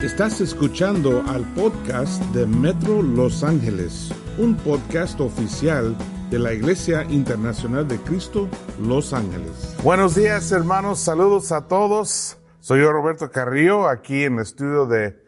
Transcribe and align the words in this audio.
Estás 0.00 0.40
escuchando 0.40 1.24
al 1.26 1.42
podcast 1.54 2.22
de 2.26 2.46
Metro 2.46 3.02
Los 3.02 3.42
Ángeles, 3.42 4.14
un 4.38 4.56
podcast 4.56 5.20
oficial 5.20 5.96
de 6.30 6.38
la 6.38 6.52
Iglesia 6.52 7.02
Internacional 7.10 7.88
de 7.88 7.98
Cristo 7.98 8.48
Los 8.80 9.12
Ángeles. 9.12 9.76
Buenos 9.82 10.14
días 10.14 10.52
hermanos, 10.52 11.00
saludos 11.00 11.50
a 11.50 11.66
todos. 11.66 12.38
Soy 12.60 12.82
yo 12.82 12.92
Roberto 12.92 13.32
Carrillo, 13.32 13.88
aquí 13.88 14.22
en 14.22 14.34
el 14.34 14.42
estudio 14.42 14.86
de, 14.86 15.20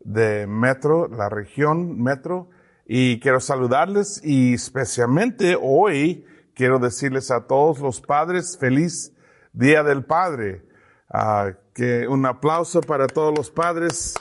de 0.00 0.48
Metro, 0.48 1.06
la 1.06 1.28
región 1.28 2.02
Metro, 2.02 2.50
y 2.84 3.20
quiero 3.20 3.38
saludarles 3.38 4.20
y 4.24 4.54
especialmente 4.54 5.56
hoy 5.60 6.24
quiero 6.52 6.80
decirles 6.80 7.30
a 7.30 7.46
todos 7.46 7.78
los 7.78 8.00
padres 8.00 8.58
feliz 8.58 9.12
Día 9.52 9.84
del 9.84 10.04
Padre. 10.04 10.66
Ah, 11.08 11.52
que 11.76 12.08
un 12.08 12.24
aplauso 12.24 12.80
para 12.80 13.06
todos 13.06 13.36
los 13.36 13.50
padres 13.50 14.14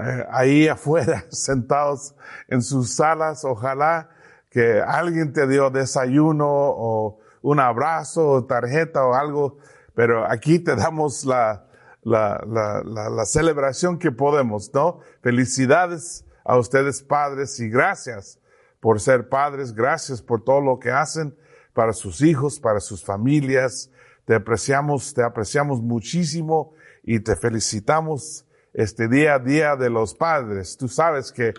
eh, 0.00 0.26
ahí 0.30 0.68
afuera, 0.68 1.24
sentados 1.28 2.14
en 2.46 2.62
sus 2.62 2.94
salas. 2.94 3.44
Ojalá 3.44 4.10
que 4.48 4.80
alguien 4.80 5.32
te 5.32 5.48
dio 5.48 5.70
desayuno 5.70 6.46
o 6.48 7.18
un 7.42 7.58
abrazo 7.58 8.30
o 8.30 8.44
tarjeta 8.46 9.04
o 9.04 9.14
algo, 9.14 9.58
pero 9.94 10.24
aquí 10.30 10.60
te 10.60 10.76
damos 10.76 11.24
la, 11.24 11.66
la, 12.02 12.40
la, 12.46 12.82
la, 12.84 13.10
la 13.10 13.24
celebración 13.24 13.98
que 13.98 14.12
podemos, 14.12 14.72
¿no? 14.72 15.00
Felicidades 15.20 16.24
a 16.44 16.56
ustedes 16.56 17.02
padres 17.02 17.58
y 17.58 17.68
gracias 17.68 18.38
por 18.78 19.00
ser 19.00 19.28
padres, 19.28 19.74
gracias 19.74 20.22
por 20.22 20.44
todo 20.44 20.60
lo 20.60 20.78
que 20.78 20.92
hacen 20.92 21.36
para 21.72 21.92
sus 21.92 22.22
hijos, 22.22 22.60
para 22.60 22.78
sus 22.78 23.04
familias. 23.04 23.90
Te 24.24 24.34
apreciamos, 24.34 25.12
te 25.12 25.22
apreciamos 25.22 25.82
muchísimo 25.82 26.72
y 27.02 27.20
te 27.20 27.36
felicitamos 27.36 28.46
este 28.72 29.08
día 29.08 29.38
día 29.38 29.76
de 29.76 29.90
los 29.90 30.14
padres. 30.14 30.76
Tú 30.76 30.88
sabes 30.88 31.30
que 31.30 31.52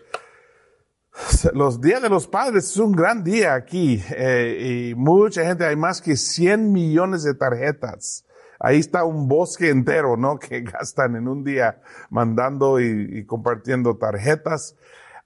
los 1.54 1.80
días 1.80 2.02
de 2.02 2.10
los 2.10 2.28
padres 2.28 2.66
es 2.66 2.78
un 2.78 2.92
gran 2.92 3.24
día 3.24 3.54
aquí 3.54 4.04
eh, 4.12 4.92
y 4.92 4.96
mucha 4.96 5.46
gente, 5.46 5.66
hay 5.66 5.76
más 5.76 6.02
que 6.02 6.16
100 6.16 6.72
millones 6.72 7.24
de 7.24 7.34
tarjetas. 7.34 8.26
Ahí 8.60 8.80
está 8.80 9.04
un 9.04 9.28
bosque 9.28 9.70
entero, 9.70 10.18
¿no? 10.18 10.40
Que 10.40 10.62
gastan 10.62 11.16
en 11.16 11.28
un 11.28 11.44
día 11.44 11.82
mandando 12.10 12.80
y, 12.80 13.20
y 13.20 13.26
compartiendo 13.26 13.98
tarjetas. 13.98 14.76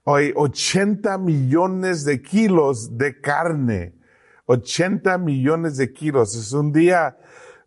Hoy 0.04 0.32
80 0.34 1.18
millones 1.18 2.04
de 2.04 2.22
kilos 2.22 2.96
de 2.96 3.20
carne. 3.20 3.99
80 4.50 5.16
millones 5.18 5.76
de 5.76 5.92
kilos. 5.92 6.34
Es 6.34 6.52
un 6.52 6.72
día 6.72 7.16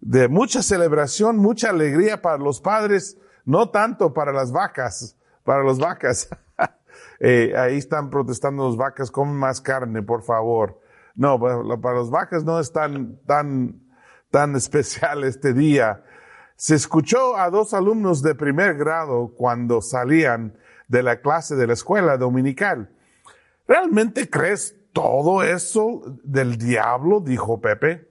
de 0.01 0.27
mucha 0.27 0.61
celebración, 0.61 1.37
mucha 1.37 1.69
alegría 1.69 2.21
para 2.21 2.37
los 2.37 2.59
padres, 2.59 3.17
no 3.45 3.69
tanto 3.69 4.13
para 4.13 4.33
las 4.33 4.51
vacas, 4.51 5.15
para 5.45 5.63
las 5.63 5.79
vacas. 5.79 6.27
eh, 7.21 7.53
ahí 7.55 7.77
están 7.77 8.09
protestando 8.09 8.67
las 8.67 8.75
vacas, 8.75 9.11
comen 9.11 9.35
más 9.35 9.61
carne, 9.61 10.01
por 10.01 10.23
favor. 10.23 10.81
No, 11.15 11.39
para, 11.39 11.93
las 11.93 12.09
vacas 12.09 12.43
no 12.43 12.59
es 12.59 12.73
tan, 12.73 13.17
tan, 13.25 13.81
tan 14.29 14.53
especial 14.57 15.23
este 15.23 15.53
día. 15.53 16.03
Se 16.57 16.75
escuchó 16.75 17.37
a 17.37 17.49
dos 17.49 17.73
alumnos 17.73 18.21
de 18.21 18.35
primer 18.35 18.75
grado 18.75 19.33
cuando 19.37 19.81
salían 19.81 20.57
de 20.89 21.01
la 21.01 21.21
clase 21.21 21.55
de 21.55 21.65
la 21.65 21.73
escuela 21.73 22.17
dominical. 22.17 22.89
¿Realmente 23.69 24.29
crees 24.29 24.75
todo 24.93 25.43
eso 25.43 26.01
del 26.23 26.57
diablo? 26.57 27.19
dijo 27.19 27.59
Pepe. 27.59 28.09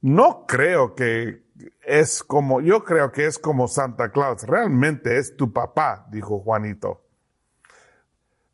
No 0.00 0.46
creo 0.46 0.94
que 0.94 1.46
es 1.84 2.22
como, 2.22 2.60
yo 2.60 2.84
creo 2.84 3.10
que 3.12 3.26
es 3.26 3.38
como 3.38 3.68
Santa 3.68 4.10
Claus. 4.10 4.44
Realmente 4.44 5.18
es 5.18 5.36
tu 5.36 5.52
papá, 5.52 6.06
dijo 6.10 6.40
Juanito. 6.40 7.02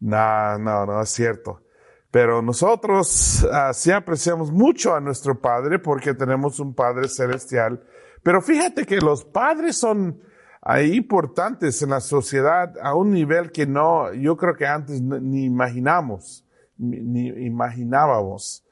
No, 0.01 0.59
no, 0.59 0.87
no 0.87 1.03
es 1.03 1.11
cierto. 1.11 1.63
Pero 2.11 2.43
nosotros 2.43 3.45
uh, 3.45 3.73
sí 3.73 3.91
apreciamos 3.91 4.53
mucho 4.53 4.95
a 4.95 5.01
nuestro 5.01 5.41
Padre 5.41 5.79
porque 5.79 6.15
tenemos 6.15 6.61
un 6.61 6.75
Padre 6.75 7.09
celestial. 7.09 7.83
Pero 8.23 8.43
fíjate 8.43 8.85
que 8.85 8.99
los 8.99 9.25
padres 9.25 9.77
son 9.77 10.21
ahí 10.61 10.95
importantes 10.95 11.83
en 11.83 11.91
la 11.91 12.01
sociedad 12.01 12.75
a 12.81 12.95
un 12.95 13.11
nivel 13.11 13.51
que 13.51 13.67
no, 13.67 14.13
yo 14.13 14.37
creo 14.37 14.55
que 14.55 14.67
antes 14.67 15.03
ni 15.03 15.45
imaginamos, 15.45 16.42
ni 16.79 17.29
imaginábamos. 17.29 18.65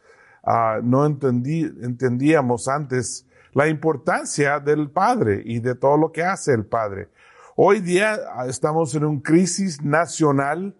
Uh, 0.42 0.82
no 0.82 1.04
entendí, 1.04 1.62
entendíamos 1.82 2.66
antes 2.68 3.26
la 3.52 3.68
importancia 3.68 4.58
del 4.60 4.90
Padre 4.90 5.42
y 5.44 5.60
de 5.60 5.74
todo 5.74 5.96
lo 5.96 6.12
que 6.12 6.22
hace 6.22 6.52
el 6.52 6.64
Padre. 6.64 7.08
Hoy 7.56 7.80
día 7.80 8.18
ah, 8.34 8.46
estamos 8.46 8.94
en 8.94 9.04
una 9.04 9.22
crisis 9.22 9.82
nacional 9.82 10.74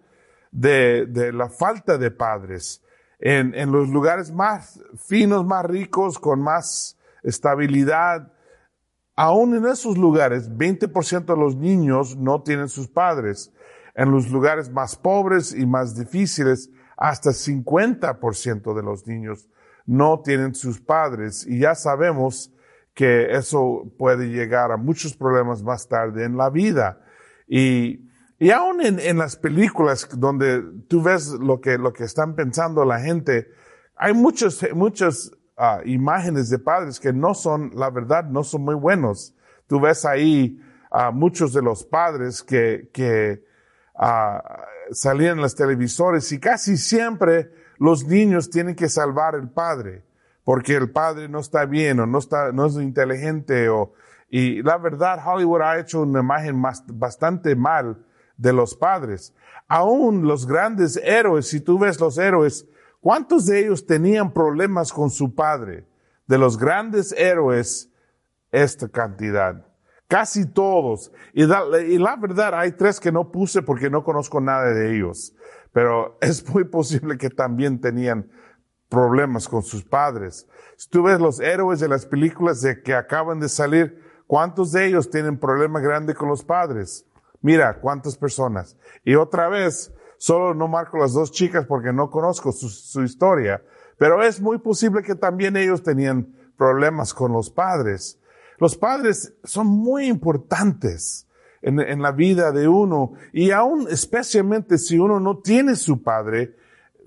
de, 0.51 1.05
de 1.07 1.33
la 1.33 1.51
falta 1.51 1.99
de 1.99 2.11
padres. 2.11 2.83
En, 3.19 3.55
en, 3.55 3.71
los 3.71 3.91
lugares 3.91 4.33
más 4.33 4.81
finos, 4.97 5.45
más 5.45 5.67
ricos, 5.67 6.19
con 6.19 6.41
más 6.41 6.97
estabilidad, 7.23 8.33
aún 9.15 9.55
en 9.55 9.67
esos 9.67 9.99
lugares, 9.99 10.51
20% 10.51 11.27
de 11.27 11.37
los 11.37 11.55
niños 11.57 12.17
no 12.17 12.43
tienen 12.43 12.71
sus 12.71 12.89
padres. 12.89 13.53
En 13.95 14.11
los 14.11 14.31
lugares 14.31 14.71
más 14.71 14.97
pobres 14.97 15.53
y 15.53 15.67
más 15.67 15.95
difíciles, 15.95 16.71
hasta 17.01 17.31
50% 17.31 18.75
de 18.75 18.83
los 18.83 19.07
niños 19.07 19.49
no 19.87 20.21
tienen 20.21 20.55
sus 20.55 20.81
padres 20.81 21.47
y 21.47 21.59
ya 21.59 21.75
sabemos 21.75 22.53
que 22.93 23.35
eso 23.35 23.91
puede 23.99 24.29
llegar 24.29 24.71
a 24.71 24.77
muchos 24.77 25.17
problemas 25.17 25.63
más 25.63 25.89
tarde 25.89 26.25
en 26.25 26.37
la 26.37 26.51
vida. 26.51 27.01
Y, 27.49 28.07
y 28.39 28.51
aún 28.51 28.83
en, 28.85 29.01
en 29.01 29.17
las 29.17 29.35
películas 29.35 30.07
donde 30.15 30.63
tú 30.89 31.03
ves 31.03 31.31
lo 31.31 31.59
que, 31.59 31.79
lo 31.79 31.95
que 31.95 32.05
están 32.05 32.35
pensando 32.35 32.85
la 32.85 33.01
gente, 33.01 33.49
hay 33.97 34.13
muchos, 34.13 34.63
muchas 34.75 35.33
uh, 35.57 35.87
imágenes 35.87 36.51
de 36.51 36.59
padres 36.59 37.01
que 37.01 37.15
no 37.15 37.33
son, 37.33 37.71
la 37.75 37.89
verdad, 37.89 38.25
no 38.25 38.45
son 38.45 38.63
muy 38.63 38.75
buenos. 38.75 39.35
Tú 39.67 39.81
ves 39.81 40.05
ahí 40.05 40.61
a 40.91 41.11
muchos 41.11 41.55
de 41.55 41.63
los 41.63 41.83
padres 41.83 42.43
que, 42.43 42.91
que 42.93 43.43
uh, 43.95 44.39
salían 44.93 45.37
en 45.37 45.43
los 45.43 45.55
televisores 45.55 46.31
y 46.33 46.41
casi 46.41 46.77
siempre 46.77 47.51
los 47.79 48.05
niños 48.05 48.51
tienen 48.51 48.75
que 48.75 48.89
salvar 48.89 49.35
al 49.35 49.51
padre, 49.51 50.05
porque 50.45 50.75
el 50.75 50.91
padre 50.91 51.29
no 51.29 51.41
está 51.41 51.65
bien 51.65 52.01
o 52.01 52.07
no 52.07 52.19
está, 52.19 52.53
no 52.53 52.67
es 52.67 52.75
inteligente 52.75 53.69
o, 53.69 53.93
y 54.29 54.63
la 54.63 54.79
verdad 54.79 55.21
Hollywood 55.25 55.63
ha 55.63 55.79
hecho 55.79 56.03
una 56.03 56.21
imagen 56.21 56.57
más, 56.57 56.85
bastante 56.87 57.57
mal 57.57 58.05
de 58.37 58.53
los 58.53 58.75
padres. 58.75 59.35
Aún 59.69 60.27
los 60.27 60.47
grandes 60.47 60.97
héroes, 60.97 61.49
si 61.49 61.61
tú 61.61 61.79
ves 61.79 62.01
los 62.01 62.19
héroes, 62.19 62.67
¿cuántos 63.01 63.47
de 63.47 63.61
ellos 63.61 63.87
tenían 63.87 64.33
problemas 64.33 64.93
con 64.93 65.11
su 65.11 65.35
padre? 65.35 65.87
De 66.27 66.39
los 66.39 66.59
grandes 66.59 67.13
héroes, 67.13 67.91
esta 68.53 68.89
cantidad. 68.89 69.70
Casi 70.11 70.45
todos. 70.45 71.13
Y 71.33 71.47
la, 71.47 72.17
verdad, 72.17 72.55
hay 72.55 72.73
tres 72.73 72.99
que 72.99 73.13
no 73.13 73.31
puse 73.31 73.63
porque 73.63 73.89
no 73.89 74.03
conozco 74.03 74.41
nada 74.41 74.65
de 74.73 74.97
ellos. 74.97 75.37
Pero 75.73 76.19
es 76.21 76.47
muy 76.53 76.65
posible 76.65 77.17
que 77.17 77.31
también 77.31 77.81
tenían 77.81 78.29
problemas 78.89 79.49
con 79.49 79.63
sus 79.63 79.85
padres. 79.85 80.49
Si 80.77 80.91
tú 80.91 81.05
ves 81.05 81.21
los 81.21 81.39
héroes 81.39 81.79
de 81.79 81.87
las 81.87 82.07
películas 82.07 82.61
de 82.61 82.83
que 82.83 82.93
acaban 82.93 83.39
de 83.39 83.49
salir, 83.49 84.03
¿cuántos 84.27 84.73
de 84.73 84.87
ellos 84.87 85.11
tienen 85.11 85.39
problemas 85.39 85.81
grandes 85.81 86.17
con 86.17 86.29
los 86.29 86.43
padres? 86.43 87.07
Mira, 87.41 87.79
cuántas 87.81 88.17
personas. 88.17 88.77
Y 89.05 89.15
otra 89.15 89.49
vez, 89.49 89.95
solo 90.19 90.55
no 90.55 90.67
marco 90.67 90.99
las 90.99 91.13
dos 91.13 91.31
chicas 91.31 91.67
porque 91.67 91.93
no 91.93 92.11
conozco 92.11 92.51
su 92.51 93.05
historia, 93.05 93.63
pero 93.97 94.25
es 94.25 94.41
muy 94.41 94.59
posible 94.59 95.05
que 95.05 95.15
también 95.15 95.57
ellos 95.57 95.85
tenían 95.85 96.35
problemas 96.57 97.15
con 97.15 97.33
los 97.33 97.49
padres. 97.49 98.20
Los 98.61 98.77
padres 98.77 99.33
son 99.43 99.67
muy 99.67 100.07
importantes 100.07 101.27
en, 101.63 102.03
la 102.03 102.13
vida 102.13 102.53
de 102.53 102.69
uno 102.69 103.15
y 103.33 103.51
aún 103.51 103.87
especialmente 103.91 104.77
si 104.77 104.99
uno 104.99 105.19
no 105.19 105.39
tiene 105.39 105.77
su 105.77 106.03
padre 106.03 106.55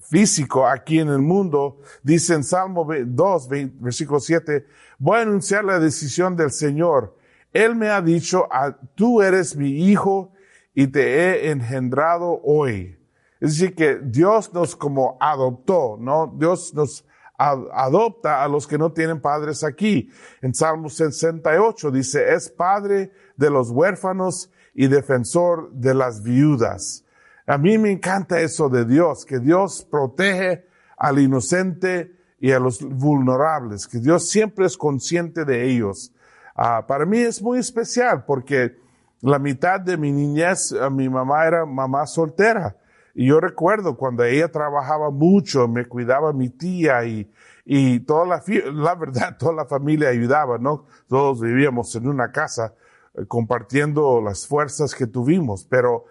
físico 0.01 0.67
aquí 0.67 0.99
en 0.99 1.09
el 1.09 1.19
mundo, 1.19 1.79
dice 2.01 2.33
en 2.33 2.43
Salmo 2.43 2.87
2, 2.87 3.47
versículo 3.79 4.19
7, 4.19 4.65
voy 4.97 5.19
a 5.19 5.21
anunciar 5.21 5.63
la 5.63 5.79
decisión 5.79 6.35
del 6.35 6.51
Señor. 6.51 7.15
Él 7.51 7.75
me 7.75 7.89
ha 7.89 8.01
dicho, 8.01 8.47
ah, 8.51 8.75
tú 8.95 9.21
eres 9.21 9.55
mi 9.55 9.87
hijo 9.87 10.33
y 10.73 10.87
te 10.87 11.03
he 11.03 11.51
engendrado 11.51 12.41
hoy. 12.43 12.97
Es 13.39 13.59
decir, 13.59 13.75
que 13.75 13.99
Dios 14.03 14.53
nos 14.53 14.75
como 14.75 15.17
adoptó, 15.19 15.97
¿no? 15.99 16.33
Dios 16.35 16.73
nos 16.73 17.05
adopta 17.51 18.43
a 18.43 18.47
los 18.47 18.67
que 18.67 18.77
no 18.77 18.91
tienen 18.91 19.21
padres 19.21 19.63
aquí. 19.63 20.09
En 20.41 20.53
Salmo 20.53 20.89
68 20.89 21.91
dice, 21.91 22.33
es 22.33 22.49
padre 22.49 23.11
de 23.35 23.49
los 23.49 23.69
huérfanos 23.69 24.49
y 24.73 24.87
defensor 24.87 25.71
de 25.71 25.93
las 25.93 26.23
viudas. 26.23 27.05
A 27.45 27.57
mí 27.57 27.77
me 27.77 27.91
encanta 27.91 28.39
eso 28.39 28.69
de 28.69 28.85
Dios, 28.85 29.25
que 29.25 29.39
Dios 29.39 29.85
protege 29.89 30.65
al 30.97 31.19
inocente 31.19 32.15
y 32.39 32.51
a 32.51 32.59
los 32.59 32.81
vulnerables, 32.81 33.87
que 33.87 33.99
Dios 33.99 34.29
siempre 34.29 34.65
es 34.65 34.77
consciente 34.77 35.43
de 35.45 35.69
ellos. 35.69 36.13
Uh, 36.55 36.85
para 36.85 37.05
mí 37.05 37.19
es 37.19 37.41
muy 37.41 37.59
especial 37.59 38.25
porque 38.25 38.77
La 39.25 39.39
mitad 39.39 39.79
de 39.79 39.95
mi 39.95 40.11
niñez, 40.11 40.75
mi 40.91 41.07
mamá 41.07 41.47
era 41.47 41.65
mamá 41.65 42.05
soltera. 42.05 42.75
Y 43.13 43.27
yo 43.27 43.39
recuerdo 43.39 43.95
cuando 43.95 44.23
ella 44.23 44.51
trabajaba 44.51 45.11
mucho, 45.11 45.67
me 45.67 45.85
cuidaba 45.85 46.33
mi 46.33 46.49
tía 46.49 47.05
y, 47.05 47.29
y 47.65 47.99
toda 48.01 48.25
la, 48.25 48.43
la 48.73 48.95
verdad, 48.95 49.37
toda 49.37 49.53
la 49.53 49.65
familia 49.65 50.09
ayudaba, 50.09 50.57
¿no? 50.57 50.85
Todos 51.07 51.41
vivíamos 51.41 51.95
en 51.95 52.07
una 52.07 52.31
casa 52.31 52.73
eh, 53.13 53.25
compartiendo 53.27 54.19
las 54.21 54.47
fuerzas 54.47 54.95
que 54.95 55.05
tuvimos, 55.05 55.63
pero, 55.63 56.05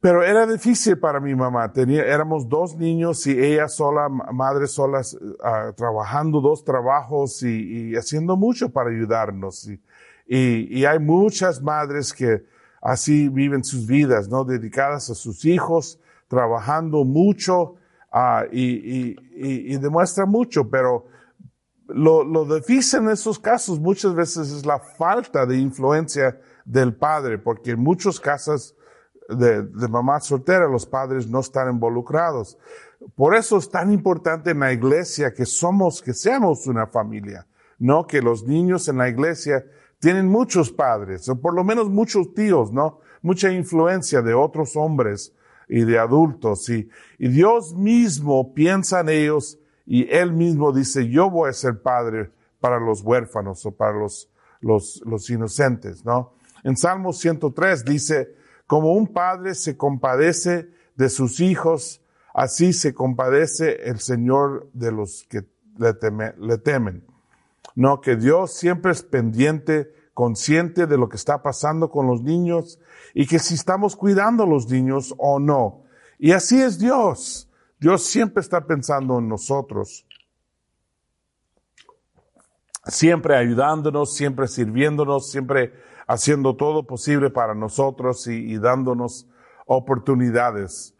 pero 0.00 0.22
era 0.22 0.46
difícil 0.46 0.98
para 0.98 1.20
mi 1.20 1.34
mamá. 1.34 1.70
Tenía, 1.72 2.04
éramos 2.04 2.48
dos 2.48 2.74
niños 2.74 3.26
y 3.26 3.38
ella 3.38 3.68
sola, 3.68 4.08
madre 4.08 4.66
sola, 4.66 5.00
uh, 5.00 5.72
trabajando 5.74 6.40
dos 6.40 6.64
trabajos 6.64 7.42
y, 7.42 7.90
y, 7.90 7.96
haciendo 7.96 8.36
mucho 8.36 8.70
para 8.70 8.88
ayudarnos. 8.88 9.68
Y, 9.68 9.80
y, 10.26 10.80
y 10.80 10.84
hay 10.86 10.98
muchas 10.98 11.60
madres 11.60 12.14
que 12.14 12.46
así 12.80 13.28
viven 13.28 13.62
sus 13.62 13.86
vidas, 13.86 14.28
¿no? 14.28 14.44
Dedicadas 14.44 15.10
a 15.10 15.14
sus 15.14 15.44
hijos, 15.44 16.00
trabajando 16.28 17.04
mucho 17.04 17.74
uh, 18.12 18.44
y, 18.50 19.16
y, 19.16 19.16
y, 19.72 19.76
demuestra 19.76 20.26
mucho, 20.26 20.68
pero 20.68 21.06
lo, 21.88 22.24
lo 22.24 22.44
difícil 22.44 23.00
en 23.00 23.10
esos 23.10 23.38
casos 23.38 23.78
muchas 23.78 24.14
veces 24.14 24.50
es 24.50 24.64
la 24.64 24.78
falta 24.78 25.46
de 25.46 25.58
influencia 25.58 26.40
del 26.64 26.94
padre, 26.94 27.38
porque 27.38 27.72
en 27.72 27.80
muchos 27.80 28.18
casos 28.18 28.74
de, 29.28 29.62
de 29.62 29.88
mamá 29.88 30.20
soltera 30.20 30.68
los 30.68 30.86
padres 30.86 31.28
no 31.28 31.40
están 31.40 31.70
involucrados. 31.70 32.58
Por 33.14 33.34
eso 33.34 33.58
es 33.58 33.70
tan 33.70 33.92
importante 33.92 34.50
en 34.50 34.60
la 34.60 34.72
iglesia 34.72 35.34
que 35.34 35.44
somos, 35.44 36.00
que 36.00 36.14
seamos 36.14 36.66
una 36.66 36.86
familia, 36.86 37.46
no 37.78 38.06
que 38.06 38.22
los 38.22 38.44
niños 38.44 38.88
en 38.88 38.98
la 38.98 39.08
iglesia 39.08 39.64
tienen 39.98 40.28
muchos 40.28 40.70
padres, 40.70 41.28
o 41.28 41.40
por 41.40 41.54
lo 41.54 41.64
menos 41.64 41.88
muchos 41.88 42.34
tíos, 42.34 42.72
¿no? 42.72 43.00
Mucha 43.22 43.50
influencia 43.50 44.20
de 44.20 44.34
otros 44.34 44.76
hombres 44.76 45.34
y 45.68 45.84
de 45.84 45.98
adultos. 45.98 46.68
Y, 46.68 46.88
y 47.18 47.28
Dios 47.28 47.74
mismo 47.74 48.54
piensa 48.54 49.00
en 49.00 49.08
ellos 49.08 49.58
y 49.86 50.10
Él 50.10 50.32
mismo 50.32 50.72
dice, 50.72 51.08
yo 51.08 51.30
voy 51.30 51.50
a 51.50 51.52
ser 51.52 51.82
padre 51.82 52.30
para 52.60 52.80
los 52.80 53.02
huérfanos 53.02 53.64
o 53.66 53.72
para 53.72 53.92
los, 53.92 54.30
los, 54.60 55.02
los 55.04 55.28
inocentes, 55.28 56.04
¿no? 56.04 56.32
En 56.62 56.76
Salmo 56.76 57.12
103 57.12 57.84
dice, 57.84 58.34
como 58.66 58.94
un 58.94 59.12
padre 59.12 59.54
se 59.54 59.76
compadece 59.76 60.70
de 60.96 61.10
sus 61.10 61.40
hijos, 61.40 62.00
así 62.32 62.72
se 62.72 62.94
compadece 62.94 63.88
el 63.88 64.00
Señor 64.00 64.70
de 64.72 64.90
los 64.90 65.24
que 65.28 65.44
le, 65.78 65.92
teme, 65.92 66.34
le 66.38 66.56
temen. 66.56 67.04
No, 67.74 68.00
que 68.00 68.16
Dios 68.16 68.54
siempre 68.54 68.92
es 68.92 69.02
pendiente, 69.02 69.92
consciente 70.14 70.86
de 70.86 70.96
lo 70.96 71.08
que 71.08 71.16
está 71.16 71.42
pasando 71.42 71.90
con 71.90 72.06
los 72.06 72.22
niños 72.22 72.78
y 73.12 73.26
que 73.26 73.38
si 73.38 73.54
estamos 73.54 73.96
cuidando 73.96 74.44
a 74.44 74.46
los 74.46 74.70
niños 74.70 75.14
o 75.18 75.38
no. 75.38 75.82
Y 76.18 76.32
así 76.32 76.60
es 76.60 76.78
Dios. 76.78 77.50
Dios 77.78 78.04
siempre 78.04 78.40
está 78.40 78.66
pensando 78.66 79.18
en 79.18 79.28
nosotros. 79.28 80.06
Siempre 82.86 83.36
ayudándonos, 83.36 84.14
siempre 84.14 84.46
sirviéndonos, 84.46 85.30
siempre 85.30 85.74
haciendo 86.06 86.54
todo 86.56 86.86
posible 86.86 87.30
para 87.30 87.54
nosotros 87.54 88.26
y, 88.26 88.56
dándonos 88.58 89.26
oportunidades. 89.66 90.94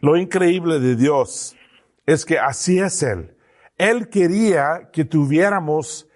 Lo 0.00 0.16
increíble 0.16 0.80
de 0.80 0.96
Dios 0.96 1.56
es 2.06 2.24
que 2.24 2.38
así 2.38 2.78
es 2.78 3.02
Él. 3.02 3.36
Él 3.76 4.08
quería 4.08 4.90
que 4.92 5.04
tuviéramos 5.04 6.09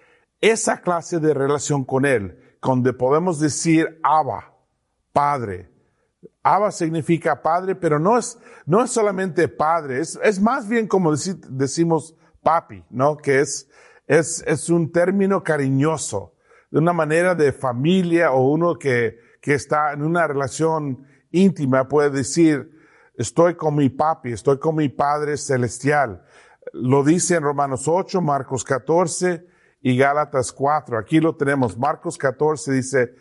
esa 0.51 0.81
clase 0.81 1.19
de 1.19 1.33
relación 1.33 1.83
con 1.83 2.05
Él 2.05 2.39
donde 2.61 2.93
podemos 2.93 3.39
decir 3.39 3.99
Abba, 4.03 4.53
Padre. 5.13 5.69
Abba 6.41 6.71
significa 6.71 7.41
Padre, 7.41 7.75
pero 7.75 7.99
no 7.99 8.17
es, 8.17 8.39
no 8.65 8.83
es 8.83 8.91
solamente 8.91 9.47
Padre, 9.47 9.99
es, 9.99 10.41
más 10.41 10.67
bien 10.67 10.87
como 10.87 11.13
decimos 11.15 12.15
papi, 12.41 12.83
¿no? 12.89 13.17
Que 13.17 13.39
es, 13.39 13.69
es, 14.07 14.43
es 14.47 14.69
un 14.69 14.91
término 14.91 15.43
cariñoso, 15.43 16.33
de 16.71 16.79
una 16.79 16.93
manera 16.93 17.35
de 17.35 17.51
familia 17.51 18.31
o 18.31 18.49
uno 18.49 18.77
que, 18.77 19.19
que 19.41 19.53
está 19.53 19.93
en 19.93 20.03
una 20.03 20.27
relación 20.27 21.05
íntima 21.31 21.87
puede 21.87 22.09
decir, 22.09 22.71
estoy 23.15 23.55
con 23.55 23.75
mi 23.75 23.89
papi, 23.89 24.31
estoy 24.31 24.57
con 24.57 24.75
mi 24.75 24.89
Padre 24.89 25.37
Celestial. 25.37 26.23
Lo 26.73 27.03
dice 27.03 27.35
en 27.35 27.43
Romanos 27.43 27.87
8, 27.87 28.21
Marcos 28.21 28.63
14, 28.63 29.45
y 29.85 29.95
Gálatas 29.95 30.51
4. 30.51 30.97
Aquí 30.97 31.19
lo 31.19 31.35
tenemos. 31.35 31.77
Marcos 31.77 32.17
14 32.17 32.71
dice, 32.71 33.13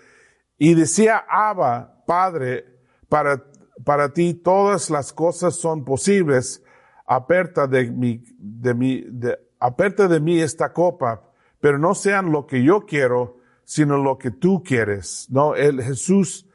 y 0.57 0.73
decía 0.73 1.23
Abba, 1.29 2.03
Padre, 2.07 2.65
para, 3.11 3.45
para 3.85 4.15
ti 4.15 4.33
todas 4.33 4.89
las 4.89 5.13
cosas 5.13 5.57
son 5.57 5.85
posibles. 5.85 6.63
Aperta 7.07 7.67
de 7.67 7.91
mi, 7.91 8.25
de 8.39 8.73
mi, 8.73 9.03
de, 9.03 9.39
aperta 9.61 10.09
de 10.09 10.21
mí 10.21 10.41
esta 10.41 10.73
copa, 10.73 11.31
pero 11.61 11.77
no 11.77 11.95
sean 11.95 12.33
lo 12.33 12.47
que 12.47 12.65
yo 12.65 12.87
quiero, 12.87 13.37
sino 13.65 13.99
lo 13.99 14.17
que 14.17 14.31
tú 14.31 14.63
quieres. 14.63 15.27
No, 15.29 15.55
el 15.55 15.83
Jesús, 15.83 16.49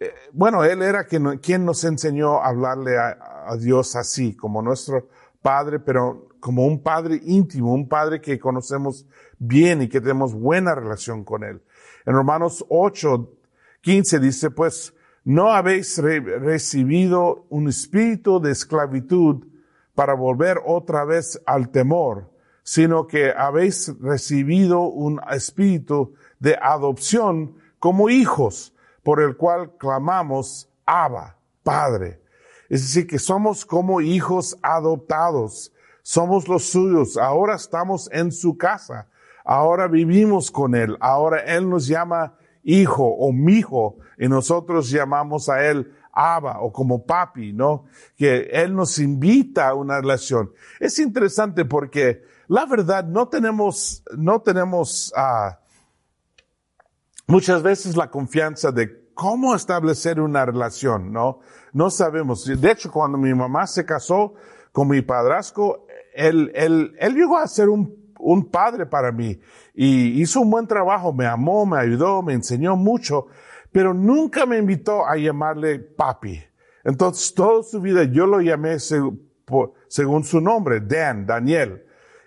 eh, 0.00 0.12
bueno, 0.32 0.64
él 0.64 0.82
era 0.82 1.04
quien, 1.04 1.64
nos 1.64 1.84
enseñó 1.84 2.40
a 2.40 2.48
hablarle 2.48 2.98
a 2.98 3.56
Dios 3.60 3.94
así, 3.94 4.34
como 4.34 4.60
nuestro 4.60 5.06
Padre, 5.40 5.78
pero 5.78 6.29
como 6.40 6.66
un 6.66 6.82
Padre 6.82 7.20
íntimo, 7.24 7.72
un 7.72 7.88
Padre 7.88 8.20
que 8.20 8.38
conocemos 8.38 9.06
bien 9.38 9.82
y 9.82 9.88
que 9.88 10.00
tenemos 10.00 10.34
buena 10.34 10.74
relación 10.74 11.24
con 11.24 11.44
Él. 11.44 11.62
En 12.06 12.14
Romanos 12.14 12.64
8, 12.68 13.30
15 13.82 14.18
dice, 14.18 14.50
pues, 14.50 14.94
no 15.24 15.52
habéis 15.52 15.98
re 15.98 16.20
recibido 16.20 17.46
un 17.50 17.68
espíritu 17.68 18.40
de 18.40 18.52
esclavitud 18.52 19.46
para 19.94 20.14
volver 20.14 20.58
otra 20.64 21.04
vez 21.04 21.40
al 21.44 21.68
temor, 21.68 22.30
sino 22.62 23.06
que 23.06 23.32
habéis 23.36 23.92
recibido 24.00 24.80
un 24.82 25.20
espíritu 25.30 26.14
de 26.38 26.56
adopción 26.60 27.56
como 27.78 28.08
hijos, 28.08 28.74
por 29.02 29.20
el 29.20 29.36
cual 29.36 29.76
clamamos, 29.78 30.70
Abba, 30.86 31.36
Padre. 31.62 32.20
Es 32.68 32.82
decir, 32.82 33.06
que 33.06 33.18
somos 33.18 33.66
como 33.66 34.00
hijos 34.00 34.56
adoptados 34.62 35.72
somos 36.02 36.48
los 36.48 36.64
suyos, 36.64 37.16
ahora 37.16 37.54
estamos 37.54 38.08
en 38.12 38.32
su 38.32 38.56
casa, 38.56 39.08
ahora 39.44 39.88
vivimos 39.88 40.50
con 40.50 40.74
Él, 40.74 40.96
ahora 41.00 41.40
Él 41.40 41.68
nos 41.68 41.86
llama 41.86 42.34
hijo 42.62 43.04
o 43.04 43.32
mijo 43.32 43.96
y 44.18 44.28
nosotros 44.28 44.90
llamamos 44.90 45.48
a 45.48 45.64
Él 45.66 45.92
Abba 46.12 46.60
o 46.60 46.72
como 46.72 47.04
papi, 47.04 47.52
¿no? 47.52 47.84
Que 48.16 48.50
Él 48.52 48.74
nos 48.74 48.98
invita 48.98 49.68
a 49.68 49.74
una 49.74 50.00
relación. 50.00 50.52
Es 50.78 50.98
interesante 50.98 51.64
porque 51.64 52.22
la 52.48 52.66
verdad 52.66 53.04
no 53.04 53.28
tenemos, 53.28 54.02
no 54.16 54.40
tenemos 54.42 55.12
uh, 55.16 55.54
muchas 57.26 57.62
veces 57.62 57.96
la 57.96 58.10
confianza 58.10 58.72
de 58.72 59.12
cómo 59.14 59.54
establecer 59.54 60.20
una 60.20 60.44
relación, 60.44 61.12
¿no? 61.12 61.40
No 61.72 61.90
sabemos. 61.90 62.44
De 62.44 62.70
hecho, 62.70 62.90
cuando 62.90 63.18
mi 63.18 63.32
mamá 63.32 63.66
se 63.66 63.84
casó 63.84 64.34
con 64.72 64.88
mi 64.88 65.02
padrastro, 65.02 65.86
él, 66.28 66.52
él, 66.54 66.94
él 66.98 67.14
llegó 67.14 67.38
a 67.38 67.46
ser 67.46 67.68
un, 67.68 68.12
un 68.18 68.50
padre 68.50 68.86
para 68.86 69.12
mí 69.12 69.40
y 69.74 70.20
hizo 70.20 70.40
un 70.40 70.50
buen 70.50 70.66
trabajo, 70.66 71.12
me 71.12 71.26
amó, 71.26 71.64
me 71.66 71.78
ayudó, 71.78 72.22
me 72.22 72.34
enseñó 72.34 72.76
mucho, 72.76 73.26
pero 73.72 73.94
nunca 73.94 74.46
me 74.46 74.58
invitó 74.58 75.06
a 75.06 75.16
llamarle 75.16 75.78
papi. 75.78 76.42
Entonces, 76.84 77.34
toda 77.34 77.62
su 77.62 77.80
vida 77.80 78.04
yo 78.04 78.26
lo 78.26 78.40
llamé 78.40 78.78
según 78.78 80.24
su 80.24 80.40
nombre, 80.40 80.80
Dan, 80.80 81.26
Daniel. 81.26 81.84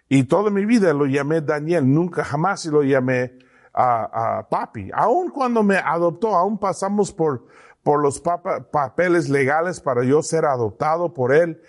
Y 0.09 0.23
toda 0.23 0.49
mi 0.51 0.65
vida 0.65 0.93
lo 0.93 1.05
llamé 1.05 1.41
Daniel, 1.41 1.91
nunca 1.91 2.23
jamás 2.23 2.65
lo 2.65 2.83
llamé 2.83 3.37
a, 3.73 4.37
a 4.39 4.49
papi. 4.49 4.91
Aun 4.93 5.29
cuando 5.29 5.63
me 5.63 5.77
adoptó, 5.77 6.35
aún 6.35 6.57
pasamos 6.57 7.11
por, 7.11 7.47
por 7.81 8.01
los 8.01 8.21
papeles 8.21 9.29
legales 9.29 9.79
para 9.79 10.03
yo 10.03 10.21
ser 10.21 10.45
adoptado 10.45 11.13
por 11.13 11.33
él. 11.33 11.61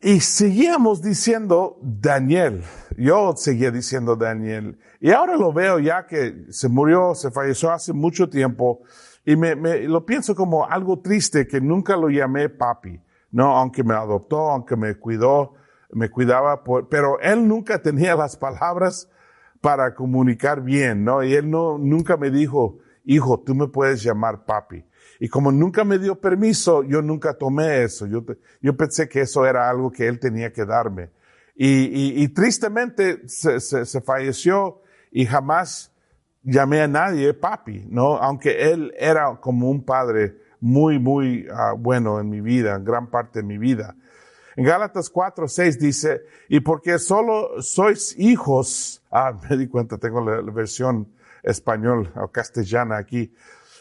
Y 0.00 0.20
seguíamos 0.20 1.02
diciendo 1.02 1.78
Daniel. 1.82 2.62
Yo 2.96 3.34
seguía 3.36 3.72
diciendo 3.72 4.14
Daniel. 4.14 4.78
Y 5.00 5.10
ahora 5.10 5.36
lo 5.36 5.52
veo 5.52 5.80
ya 5.80 6.06
que 6.06 6.46
se 6.50 6.68
murió, 6.68 7.16
se 7.16 7.32
falleció 7.32 7.72
hace 7.72 7.92
mucho 7.92 8.28
tiempo. 8.28 8.82
Y 9.24 9.34
me, 9.34 9.56
me 9.56 9.80
lo 9.88 10.06
pienso 10.06 10.36
como 10.36 10.64
algo 10.64 11.00
triste 11.00 11.48
que 11.48 11.60
nunca 11.60 11.96
lo 11.96 12.10
llamé 12.10 12.48
papi. 12.48 13.00
No, 13.32 13.56
aunque 13.56 13.82
me 13.82 13.94
adoptó, 13.94 14.50
aunque 14.50 14.76
me 14.76 14.94
cuidó, 14.94 15.54
me 15.90 16.08
cuidaba, 16.10 16.62
por, 16.62 16.88
pero 16.88 17.18
él 17.20 17.48
nunca 17.48 17.82
tenía 17.82 18.14
las 18.14 18.36
palabras 18.36 19.10
para 19.60 19.96
comunicar 19.96 20.62
bien, 20.62 21.04
¿no? 21.04 21.24
Y 21.24 21.34
él 21.34 21.50
no, 21.50 21.76
nunca 21.76 22.16
me 22.16 22.30
dijo, 22.30 22.78
hijo, 23.08 23.40
tú 23.40 23.54
me 23.54 23.68
puedes 23.68 24.02
llamar 24.02 24.44
papi. 24.44 24.84
Y 25.18 25.28
como 25.28 25.50
nunca 25.50 25.82
me 25.82 25.98
dio 25.98 26.20
permiso, 26.20 26.84
yo 26.84 27.02
nunca 27.02 27.34
tomé 27.34 27.82
eso. 27.82 28.06
Yo, 28.06 28.76
pensé 28.76 29.08
que 29.08 29.22
eso 29.22 29.44
era 29.46 29.68
algo 29.68 29.90
que 29.90 30.06
él 30.06 30.20
tenía 30.20 30.52
que 30.52 30.64
darme. 30.64 31.10
Y, 31.56 32.28
tristemente 32.28 33.28
se, 33.28 34.00
falleció 34.00 34.82
y 35.10 35.26
jamás 35.26 35.90
llamé 36.42 36.82
a 36.82 36.86
nadie 36.86 37.34
papi, 37.34 37.86
¿no? 37.88 38.16
Aunque 38.18 38.70
él 38.70 38.94
era 38.96 39.38
como 39.40 39.68
un 39.68 39.84
padre 39.84 40.36
muy, 40.60 41.00
muy 41.00 41.48
ah, 41.52 41.72
bueno 41.76 42.20
en 42.20 42.30
mi 42.30 42.40
vida, 42.40 42.76
en 42.76 42.84
gran 42.84 43.10
parte 43.10 43.40
de 43.40 43.44
mi 43.44 43.58
vida. 43.58 43.96
En 44.54 44.64
Gálatas 44.64 45.08
4, 45.10 45.48
6 45.48 45.78
dice, 45.78 46.22
y 46.48 46.60
porque 46.60 46.98
solo 46.98 47.62
sois 47.62 48.14
hijos, 48.18 49.02
ah, 49.10 49.32
me 49.48 49.56
di 49.56 49.66
cuenta, 49.66 49.98
tengo 49.98 50.20
la, 50.20 50.40
versión 50.52 51.08
español 51.42 52.12
o 52.16 52.28
castellana 52.28 52.96
aquí, 52.96 53.32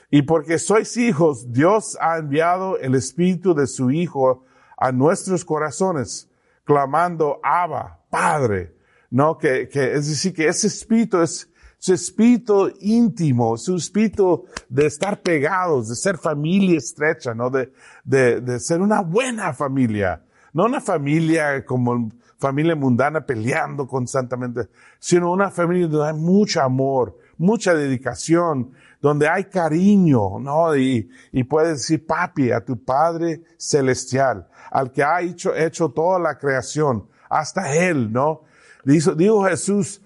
y 0.09 0.21
porque 0.21 0.57
sois 0.57 0.95
hijos, 0.95 1.51
Dios 1.51 1.97
ha 1.99 2.17
enviado 2.17 2.77
el 2.77 2.95
Espíritu 2.95 3.53
de 3.53 3.67
su 3.67 3.91
Hijo 3.91 4.45
a 4.77 4.91
nuestros 4.91 5.43
corazones, 5.43 6.29
clamando, 6.63 7.39
Abba, 7.43 7.99
Padre, 8.09 8.75
¿no? 9.09 9.37
Que, 9.37 9.67
que, 9.67 9.93
es 9.93 10.07
decir, 10.07 10.33
que 10.33 10.47
ese 10.47 10.67
Espíritu 10.67 11.21
es, 11.21 11.49
su 11.79 11.93
espíritu 11.93 12.71
íntimo, 12.79 13.55
su 13.55 13.75
espíritu 13.75 14.45
de 14.67 14.87
estar 14.87 15.21
pegados, 15.21 15.89
de 15.89 15.95
ser 15.95 16.17
familia 16.17 16.77
estrecha, 16.77 17.33
¿no? 17.35 17.49
De, 17.49 17.71
de, 18.03 18.41
de 18.41 18.59
ser 18.59 18.81
una 18.81 19.01
buena 19.01 19.53
familia. 19.53 20.23
No 20.53 20.65
una 20.65 20.81
familia 20.81 21.63
como 21.65 22.11
familia 22.39 22.75
mundana 22.75 23.25
peleando 23.25 23.87
constantemente, 23.87 24.69
sino 24.99 25.31
una 25.31 25.51
familia 25.51 25.87
donde 25.87 26.09
hay 26.09 26.15
mucho 26.15 26.61
amor, 26.61 27.17
mucha 27.37 27.73
dedicación, 27.73 28.71
donde 29.01 29.27
hay 29.27 29.45
cariño, 29.45 30.39
¿no? 30.39 30.75
Y, 30.75 31.09
y 31.31 31.43
puedes 31.43 31.77
decir 31.77 32.05
papi 32.05 32.51
a 32.51 32.63
tu 32.63 32.83
Padre 32.83 33.43
Celestial, 33.57 34.47
al 34.71 34.91
que 34.91 35.03
ha 35.03 35.21
hecho, 35.21 35.55
hecho 35.55 35.89
toda 35.89 36.19
la 36.19 36.37
creación, 36.37 37.07
hasta 37.29 37.75
Él, 37.75 38.11
¿no? 38.11 38.43
Dijo, 38.83 39.43
Jesús, 39.43 40.01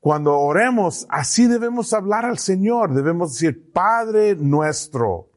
cuando 0.00 0.38
oremos, 0.38 1.06
así 1.08 1.46
debemos 1.46 1.94
hablar 1.94 2.26
al 2.26 2.38
Señor. 2.38 2.92
Debemos 2.92 3.32
decir, 3.32 3.72
Padre 3.72 4.36
nuestro, 4.36 5.30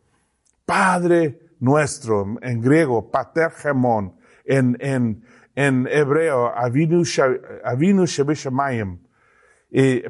Padre 0.66 1.40
nuestro, 1.60 2.38
en 2.42 2.62
griego, 2.62 3.10
Pater 3.10 3.52
Gemón, 3.52 4.16
en, 4.44 4.76
en, 4.82 5.24
en 5.56 5.88
hebreo, 5.90 6.52
Avinu, 6.54 7.04
avinu 7.64 8.06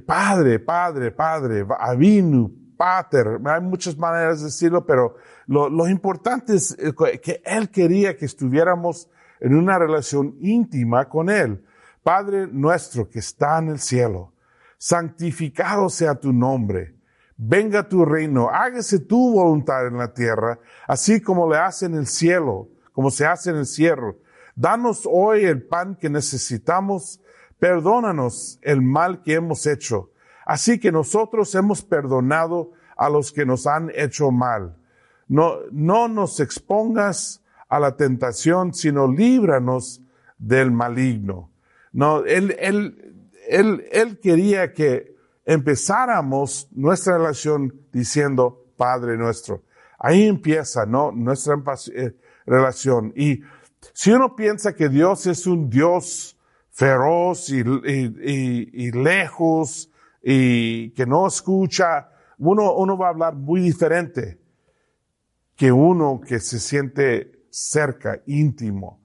padre, 0.06 0.60
Padre, 0.60 1.12
Padre, 1.12 1.66
Avinu, 1.80 2.52
Pater. 2.78 3.40
Hay 3.46 3.62
muchas 3.62 3.98
maneras 3.98 4.40
de 4.40 4.46
decirlo, 4.46 4.86
pero 4.86 5.16
lo, 5.48 5.70
lo 5.70 5.88
importante 5.88 6.56
es 6.56 6.76
eh, 6.80 6.94
que 7.22 7.42
Él 7.46 7.70
quería 7.70 8.18
que 8.18 8.26
estuviéramos 8.26 9.10
en 9.40 9.56
una 9.56 9.78
relación 9.78 10.36
íntima 10.40 11.08
con 11.08 11.30
Él. 11.30 11.64
Padre 12.04 12.48
nuestro 12.48 13.08
que 13.10 13.20
está 13.20 13.60
en 13.60 13.70
el 13.70 13.80
cielo 13.80 14.32
santificado 14.82 15.90
sea 15.90 16.16
tu 16.16 16.34
nombre. 16.34 16.96
Venga 17.38 17.88
tu 17.88 18.04
reino, 18.04 18.50
hágase 18.50 18.98
tu 18.98 19.34
voluntad 19.34 19.86
en 19.86 19.98
la 19.98 20.12
tierra, 20.12 20.58
así 20.88 21.22
como 21.22 21.48
le 21.48 21.60
hace 21.60 21.86
en 21.86 21.94
el 21.94 22.08
cielo, 22.08 22.68
como 22.92 23.12
se 23.12 23.28
hace 23.28 23.52
en 23.52 23.58
el 23.58 23.68
cielo. 23.68 24.18
Danos 24.56 25.08
hoy 25.10 25.46
el 25.46 25.62
pan 25.62 25.96
que 25.96 26.10
necesitamos, 26.10 27.21
perdónanos 27.62 28.58
el 28.64 28.82
mal 28.82 29.22
que 29.22 29.36
hemos 29.36 29.68
hecho, 29.68 30.10
así 30.48 30.80
que 30.80 30.92
nosotros 30.92 31.54
hemos 31.54 31.84
perdonado 31.84 32.72
a 32.98 33.08
los 33.08 33.32
que 33.32 33.46
nos 33.46 33.68
han 33.68 33.92
hecho 33.94 34.32
mal. 34.32 34.76
No, 35.28 35.58
no 35.72 36.08
nos 36.08 36.40
expongas 36.40 37.44
a 37.70 37.80
la 37.80 37.96
tentación, 37.96 38.74
sino 38.74 39.08
líbranos 39.08 40.02
del 40.40 40.72
maligno. 40.72 41.52
No, 41.94 42.26
él, 42.26 42.56
él, 42.58 43.30
él, 43.48 43.86
él 43.92 44.20
quería 44.20 44.74
que 44.74 45.16
empezáramos 45.46 46.68
nuestra 46.72 47.20
relación 47.20 47.80
diciendo 47.92 48.66
Padre 48.76 49.18
nuestro. 49.18 49.62
Ahí 50.00 50.24
empieza, 50.24 50.88
¿no? 50.88 51.12
Nuestra 51.12 51.62
eh, 51.94 52.16
relación. 52.48 53.14
Y 53.16 53.42
si 53.94 54.12
uno 54.12 54.36
piensa 54.36 54.74
que 54.74 54.90
Dios 54.90 55.28
es 55.28 55.46
un 55.46 55.70
Dios 55.70 56.36
feroz 56.72 57.50
y, 57.50 57.60
y, 57.60 58.70
y, 58.74 58.92
lejos 58.92 59.92
y 60.24 60.92
que 60.92 61.06
no 61.06 61.28
escucha, 61.28 62.10
uno, 62.38 62.74
uno 62.76 62.98
va 62.98 63.08
a 63.08 63.10
hablar 63.10 63.36
muy 63.36 63.62
diferente 63.62 64.40
que 65.56 65.72
uno 65.72 66.22
que 66.22 66.40
se 66.40 66.60
siente 66.60 67.46
cerca, 67.50 68.22
íntimo, 68.26 69.02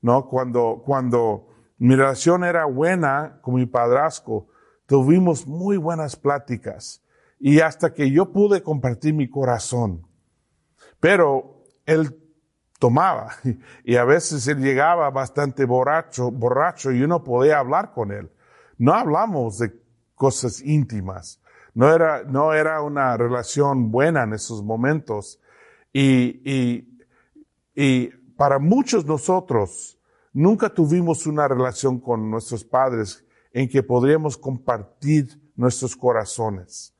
¿no? 0.00 0.26
Cuando, 0.26 0.82
cuando 0.84 1.48
mi 1.82 1.96
relación 1.96 2.44
era 2.44 2.64
buena 2.64 3.40
con 3.42 3.54
mi 3.54 3.66
padrastro. 3.66 4.46
Tuvimos 4.86 5.48
muy 5.48 5.76
buenas 5.76 6.14
pláticas 6.14 7.02
y 7.40 7.58
hasta 7.58 7.92
que 7.92 8.10
yo 8.10 8.30
pude 8.30 8.62
compartir 8.62 9.14
mi 9.14 9.28
corazón. 9.28 10.06
Pero 11.00 11.64
él 11.86 12.21
tomaba 12.82 13.36
y 13.84 13.94
a 13.94 14.04
veces 14.04 14.48
él 14.48 14.58
llegaba 14.58 15.08
bastante 15.10 15.64
borracho, 15.64 16.32
borracho 16.32 16.90
y 16.90 17.02
uno 17.02 17.22
podía 17.22 17.60
hablar 17.60 17.92
con 17.92 18.10
él. 18.10 18.28
No 18.76 18.92
hablamos 18.92 19.58
de 19.58 19.72
cosas 20.14 20.60
íntimas. 20.60 21.40
No 21.74 21.94
era, 21.94 22.24
no 22.24 22.52
era 22.52 22.82
una 22.82 23.16
relación 23.16 23.90
buena 23.92 24.24
en 24.24 24.32
esos 24.34 24.62
momentos. 24.62 25.40
Y, 25.92 26.42
y, 26.44 26.98
y 27.74 28.08
para 28.36 28.58
muchos 28.58 29.06
nosotros, 29.06 29.98
Nunca 30.32 30.70
tuvimos 30.70 31.26
una 31.26 31.46
relación 31.46 32.00
con 32.00 32.30
nuestros 32.30 32.64
padres 32.64 33.24
en 33.52 33.68
que 33.68 33.82
podríamos 33.82 34.38
compartir 34.38 35.38
nuestros 35.56 35.94
corazones. 35.94 36.94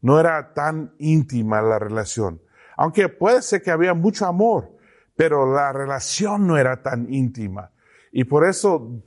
No 0.00 0.18
era 0.18 0.54
tan 0.54 0.94
íntima 0.98 1.60
la 1.60 1.78
relación. 1.78 2.40
Aunque 2.78 3.10
puede 3.10 3.42
ser 3.42 3.60
que 3.60 3.70
había 3.70 3.92
mucho 3.92 4.24
amor, 4.24 4.77
pero 5.18 5.52
la 5.52 5.72
relación 5.72 6.46
no 6.46 6.56
era 6.56 6.80
tan 6.80 7.12
íntima. 7.12 7.72
Y 8.12 8.22
por 8.22 8.46
eso 8.46 9.02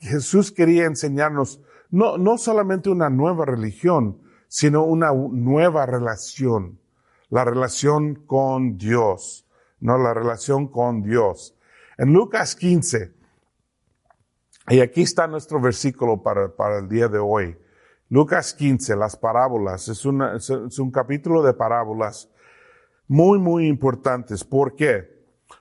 Jesús 0.00 0.50
quería 0.50 0.84
enseñarnos 0.86 1.62
no, 1.90 2.18
no 2.18 2.38
solamente 2.38 2.90
una 2.90 3.08
nueva 3.08 3.44
religión, 3.44 4.20
sino 4.48 4.82
una 4.82 5.12
nueva 5.12 5.86
relación. 5.86 6.80
La 7.28 7.44
relación 7.44 8.16
con 8.16 8.78
Dios. 8.78 9.48
No, 9.78 9.96
la 9.96 10.12
relación 10.12 10.66
con 10.66 11.04
Dios. 11.04 11.56
En 11.98 12.12
Lucas 12.12 12.56
15, 12.56 13.14
y 14.70 14.80
aquí 14.80 15.02
está 15.02 15.28
nuestro 15.28 15.60
versículo 15.60 16.20
para, 16.20 16.48
para 16.56 16.78
el 16.78 16.88
día 16.88 17.06
de 17.06 17.18
hoy. 17.18 17.56
Lucas 18.08 18.54
15, 18.54 18.96
las 18.96 19.14
parábolas. 19.14 19.86
Es, 19.86 20.04
una, 20.04 20.34
es, 20.34 20.50
un 20.50 20.90
capítulo 20.90 21.44
de 21.44 21.54
parábolas 21.54 22.28
muy, 23.06 23.38
muy 23.38 23.68
importantes. 23.68 24.42
¿Por 24.42 24.74
qué? 24.74 25.13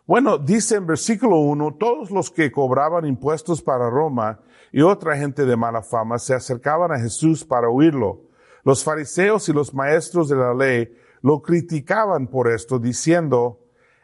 Bueno, 0.06 0.38
dice 0.38 0.76
en 0.76 0.86
versículo 0.86 1.38
1, 1.38 1.78
todos 1.80 2.12
los 2.12 2.30
que 2.30 2.52
cobraban 2.52 3.06
impuestos 3.06 3.62
para 3.62 3.90
Roma 3.90 4.42
y 4.74 4.82
otra 4.82 5.16
gente 5.16 5.46
de 5.46 5.56
mala 5.56 5.82
fama 5.82 6.20
se 6.20 6.34
acercaban 6.34 6.92
a 6.92 7.00
Jesús 7.00 7.46
para 7.46 7.70
oírlo. 7.70 8.22
Los 8.66 8.84
fariseos 8.84 9.48
y 9.48 9.54
los 9.54 9.74
maestros 9.74 10.28
de 10.28 10.36
la 10.36 10.54
ley 10.54 10.94
lo 11.22 11.42
criticaban 11.42 12.28
por 12.28 12.52
esto, 12.52 12.80
diciendo, 12.80 13.62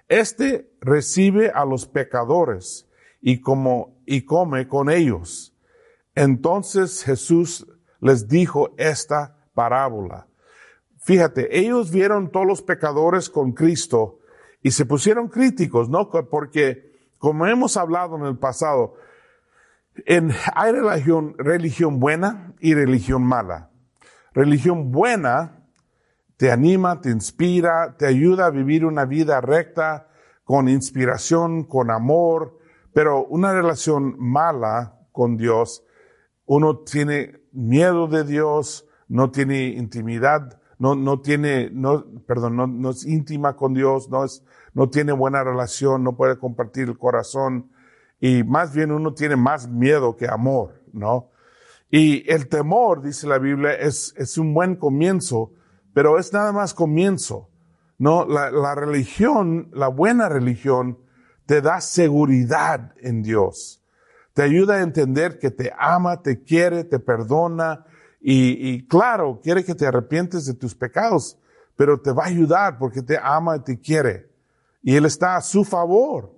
este 0.07 0.71
recibe 0.79 1.51
a 1.53 1.65
los 1.65 1.85
pecadores 1.85 2.87
y 3.19 3.41
como 3.41 4.01
y 4.05 4.21
come 4.21 4.69
con 4.69 4.89
ellos. 4.89 5.53
Entonces 6.15 7.03
Jesús 7.03 7.67
les 7.99 8.29
dijo 8.29 8.73
esta 8.77 9.35
parábola. 9.53 10.27
Fíjate, 10.99 11.59
ellos 11.59 11.91
vieron 11.91 12.31
todos 12.31 12.47
los 12.47 12.61
pecadores 12.61 13.29
con 13.29 13.51
Cristo 13.51 14.18
y 14.61 14.71
se 14.71 14.85
pusieron 14.85 15.29
críticos, 15.29 15.89
¿no? 15.89 16.09
Porque, 16.09 16.91
como 17.17 17.45
hemos 17.47 17.77
hablado 17.77 18.17
en 18.17 18.25
el 18.25 18.37
pasado, 18.37 18.95
en, 20.05 20.31
hay 20.53 20.71
religión, 20.71 21.35
religión 21.37 21.99
buena 21.99 22.53
y 22.59 22.73
religión 22.73 23.23
mala. 23.23 23.69
Religión 24.33 24.91
buena 24.91 25.65
te 26.37 26.51
anima, 26.51 27.01
te 27.01 27.09
inspira, 27.09 27.97
te 27.97 28.05
ayuda 28.07 28.45
a 28.45 28.49
vivir 28.49 28.85
una 28.85 29.05
vida 29.05 29.41
recta, 29.41 30.07
con 30.45 30.67
inspiración, 30.67 31.63
con 31.63 31.91
amor, 31.91 32.57
pero 32.93 33.25
una 33.25 33.53
relación 33.53 34.15
mala 34.17 34.97
con 35.11 35.37
Dios, 35.37 35.83
uno 36.45 36.79
tiene 36.79 37.41
miedo 37.51 38.07
de 38.07 38.23
Dios, 38.23 38.87
no 39.07 39.29
tiene 39.31 39.65
intimidad, 39.67 40.58
no, 40.79 40.95
no 40.95 41.19
tiene, 41.19 41.69
no, 41.71 42.05
perdón, 42.25 42.55
no, 42.55 42.65
no 42.65 42.89
es 42.91 43.05
íntima 43.05 43.55
con 43.55 43.73
Dios, 43.73 44.09
no 44.09 44.23
es, 44.23 44.43
no 44.73 44.89
tiene 44.89 45.11
buena 45.11 45.43
relación, 45.43 46.03
no 46.03 46.15
puede 46.15 46.39
compartir 46.39 46.87
el 46.87 46.97
corazón 46.97 47.69
y 48.19 48.43
más 48.43 48.73
bien 48.73 48.91
uno 48.91 49.13
tiene 49.13 49.35
más 49.35 49.67
miedo 49.67 50.15
que 50.15 50.27
amor, 50.27 50.81
¿no? 50.93 51.29
Y 51.91 52.29
el 52.31 52.47
temor, 52.47 53.01
dice 53.01 53.27
la 53.27 53.39
Biblia, 53.39 53.73
es, 53.73 54.13
es 54.15 54.37
un 54.37 54.53
buen 54.53 54.75
comienzo, 54.75 55.51
pero 55.93 56.17
es 56.17 56.31
nada 56.31 56.53
más 56.53 56.73
comienzo, 56.73 57.49
¿no? 57.97 58.25
La, 58.25 58.49
la 58.49 58.73
religión, 58.73 59.69
la 59.73 59.89
buena 59.89 60.29
religión, 60.29 60.99
te 61.45 61.61
da 61.61 61.81
seguridad 61.81 62.93
en 63.01 63.21
Dios. 63.21 63.83
Te 64.33 64.43
ayuda 64.43 64.75
a 64.75 64.81
entender 64.81 65.39
que 65.39 65.51
te 65.51 65.73
ama, 65.77 66.21
te 66.21 66.41
quiere, 66.41 66.85
te 66.85 66.99
perdona 66.99 67.85
Y, 68.19 68.69
y 68.69 68.87
claro, 68.87 69.39
quiere 69.41 69.63
que 69.63 69.75
te 69.75 69.87
arrepientes 69.87 70.45
de 70.45 70.53
tus 70.53 70.75
pecados, 70.75 71.37
pero 71.75 71.99
te 71.99 72.11
va 72.11 72.25
a 72.25 72.27
ayudar 72.27 72.77
porque 72.77 73.01
te 73.01 73.17
ama 73.21 73.57
y 73.57 73.59
te 73.61 73.79
quiere. 73.79 74.29
Y 74.81 74.95
Él 74.95 75.05
está 75.05 75.35
a 75.35 75.41
su 75.41 75.63
favor. 75.63 76.35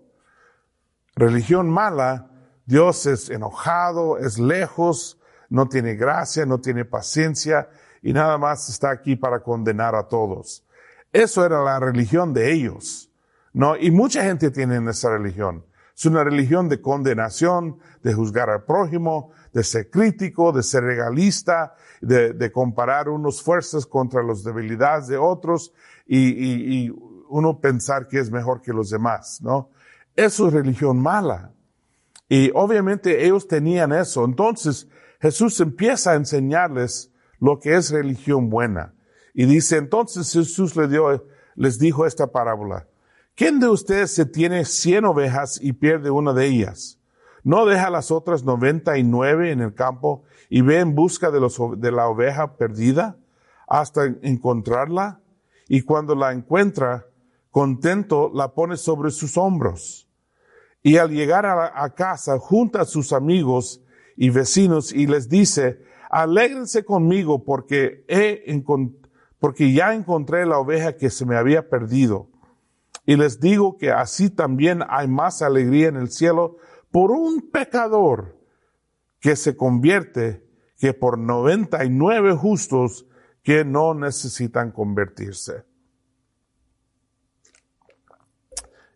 Religión 1.15 1.69
mala, 1.69 2.29
Dios 2.65 3.05
es 3.05 3.29
enojado, 3.29 4.17
es 4.17 4.39
lejos, 4.39 5.19
no 5.49 5.67
tiene 5.67 5.95
gracia, 5.95 6.45
no 6.45 6.59
tiene 6.61 6.85
paciencia 6.85 7.69
y 8.01 8.13
nada 8.13 8.37
más 8.37 8.69
está 8.69 8.89
aquí 8.89 9.15
para 9.15 9.41
condenar 9.41 9.95
a 9.95 10.07
todos. 10.07 10.65
Eso 11.11 11.45
era 11.45 11.61
la 11.61 11.79
religión 11.79 12.33
de 12.33 12.53
ellos. 12.53 13.11
No, 13.53 13.75
y 13.75 13.91
mucha 13.91 14.23
gente 14.23 14.49
tiene 14.49 14.89
esa 14.89 15.09
religión. 15.09 15.65
Es 15.95 16.05
una 16.05 16.23
religión 16.23 16.69
de 16.69 16.81
condenación, 16.81 17.77
de 18.03 18.13
juzgar 18.13 18.49
al 18.49 18.63
prójimo, 18.63 19.31
de 19.53 19.63
ser 19.63 19.89
crítico, 19.89 20.51
de 20.51 20.63
ser 20.63 20.83
regalista, 20.83 21.75
de, 22.01 22.33
de 22.33 22.51
comparar 22.51 23.09
unos 23.09 23.41
fuerzas 23.43 23.85
contra 23.85 24.23
las 24.23 24.43
debilidades 24.43 25.07
de 25.07 25.17
otros 25.17 25.73
y, 26.05 26.17
y, 26.17 26.85
y, 26.85 26.95
uno 27.29 27.61
pensar 27.61 28.09
que 28.09 28.19
es 28.19 28.29
mejor 28.29 28.61
que 28.61 28.73
los 28.73 28.89
demás, 28.89 29.41
¿no? 29.41 29.69
Eso 30.17 30.47
es 30.47 30.53
religión 30.53 31.01
mala. 31.01 31.53
Y 32.27 32.51
obviamente 32.53 33.25
ellos 33.25 33.47
tenían 33.47 33.93
eso. 33.93 34.25
Entonces 34.25 34.89
Jesús 35.21 35.59
empieza 35.61 36.11
a 36.11 36.15
enseñarles 36.15 37.11
lo 37.39 37.59
que 37.59 37.75
es 37.75 37.91
religión 37.91 38.49
buena. 38.49 38.93
Y 39.33 39.45
dice, 39.45 39.77
entonces 39.77 40.31
Jesús 40.31 40.75
les, 40.75 40.89
dio, 40.89 41.25
les 41.55 41.79
dijo 41.79 42.05
esta 42.05 42.27
parábola. 42.27 42.87
¿Quién 43.35 43.59
de 43.59 43.69
ustedes 43.69 44.13
se 44.13 44.25
tiene 44.25 44.65
cien 44.65 45.05
ovejas 45.05 45.59
y 45.61 45.73
pierde 45.73 46.11
una 46.11 46.33
de 46.33 46.47
ellas? 46.47 46.99
¿No 47.43 47.65
deja 47.65 47.89
las 47.89 48.11
otras 48.11 48.43
noventa 48.43 48.97
y 48.97 49.03
nueve 49.03 49.51
en 49.51 49.61
el 49.61 49.73
campo 49.73 50.23
y 50.49 50.61
ve 50.61 50.79
en 50.79 50.93
busca 50.93 51.31
de, 51.31 51.39
los, 51.39 51.57
de 51.77 51.91
la 51.91 52.07
oveja 52.07 52.57
perdida 52.57 53.17
hasta 53.67 54.05
encontrarla? 54.21 55.21
Y 55.67 55.81
cuando 55.81 56.13
la 56.13 56.33
encuentra, 56.33 57.07
contento, 57.49 58.31
la 58.33 58.53
pone 58.53 58.77
sobre 58.77 59.09
sus 59.11 59.37
hombros. 59.37 60.07
Y 60.83 60.97
al 60.97 61.11
llegar 61.11 61.45
a, 61.45 61.89
casa, 61.95 62.37
junta 62.39 62.81
a 62.81 62.85
sus 62.85 63.13
amigos 63.13 63.81
y 64.17 64.29
vecinos 64.29 64.91
y 64.91 65.07
les 65.07 65.29
dice, 65.29 65.79
alégrense 66.09 66.83
conmigo 66.83 67.43
porque 67.43 68.03
he 68.07 68.43
porque 69.39 69.73
ya 69.73 69.93
encontré 69.93 70.45
la 70.45 70.59
oveja 70.59 70.97
que 70.97 71.09
se 71.09 71.25
me 71.25 71.35
había 71.35 71.69
perdido. 71.69 72.30
Y 73.05 73.15
les 73.15 73.39
digo 73.39 73.77
que 73.77 73.91
así 73.91 74.29
también 74.29 74.83
hay 74.87 75.07
más 75.07 75.41
alegría 75.41 75.87
en 75.87 75.97
el 75.97 76.11
cielo 76.11 76.57
por 76.91 77.11
un 77.11 77.49
pecador 77.51 78.37
que 79.19 79.35
se 79.35 79.55
convierte 79.55 80.45
que 80.77 80.93
por 80.93 81.17
99 81.17 82.33
justos 82.35 83.07
que 83.43 83.65
no 83.65 83.93
necesitan 83.93 84.71
convertirse. 84.71 85.63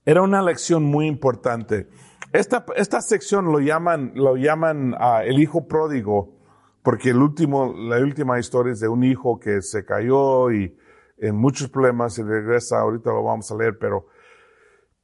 Era 0.05 0.21
una 0.21 0.41
lección 0.41 0.83
muy 0.83 1.07
importante. 1.07 1.87
Esta, 2.31 2.65
esta 2.75 3.01
sección 3.01 3.45
lo 3.45 3.59
llaman, 3.59 4.11
lo 4.13 4.35
llaman 4.35 4.93
uh, 4.93 5.21
el 5.23 5.39
hijo 5.39 5.67
pródigo, 5.67 6.35
porque 6.83 7.09
el 7.09 7.17
último, 7.17 7.73
la 7.73 7.97
última 7.97 8.39
historia 8.39 8.73
es 8.73 8.79
de 8.79 8.87
un 8.87 9.03
hijo 9.03 9.39
que 9.39 9.61
se 9.61 9.83
cayó 9.85 10.51
y 10.51 10.77
en 11.17 11.35
muchos 11.35 11.69
problemas 11.69 12.17
y 12.17 12.23
regresa, 12.23 12.79
ahorita 12.79 13.11
lo 13.11 13.23
vamos 13.23 13.51
a 13.51 13.55
leer, 13.55 13.77
pero, 13.79 14.07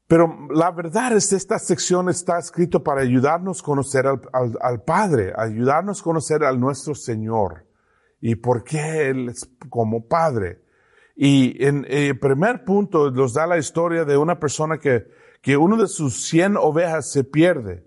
pero 0.08 0.48
la 0.54 0.72
verdad 0.72 1.14
es 1.14 1.30
que 1.30 1.36
esta 1.36 1.58
sección 1.60 2.10
está 2.10 2.38
escrito 2.40 2.84
para 2.84 3.02
ayudarnos 3.02 3.62
a 3.62 3.64
conocer 3.64 4.08
al, 4.08 4.22
al, 4.34 4.58
al 4.62 4.84
Padre, 4.84 5.34
ayudarnos 5.36 6.02
a 6.02 6.04
conocer 6.04 6.44
al 6.44 6.60
nuestro 6.60 6.96
Señor 6.96 7.66
y 8.20 8.36
por 8.36 8.64
qué 8.64 9.10
Él 9.10 9.30
es 9.30 9.50
como 9.70 10.08
Padre. 10.08 10.62
Y 11.16 11.64
en 11.66 11.86
el 11.90 12.18
primer 12.20 12.64
punto 12.64 13.12
nos 13.12 13.34
da 13.34 13.48
la 13.48 13.58
historia 13.58 14.06
de 14.06 14.18
una 14.18 14.40
persona 14.40 14.78
que, 14.80 15.08
que 15.42 15.58
uno 15.58 15.78
de 15.78 15.88
sus 15.88 16.24
cien 16.26 16.56
ovejas 16.58 17.12
se 17.12 17.24
pierde, 17.24 17.86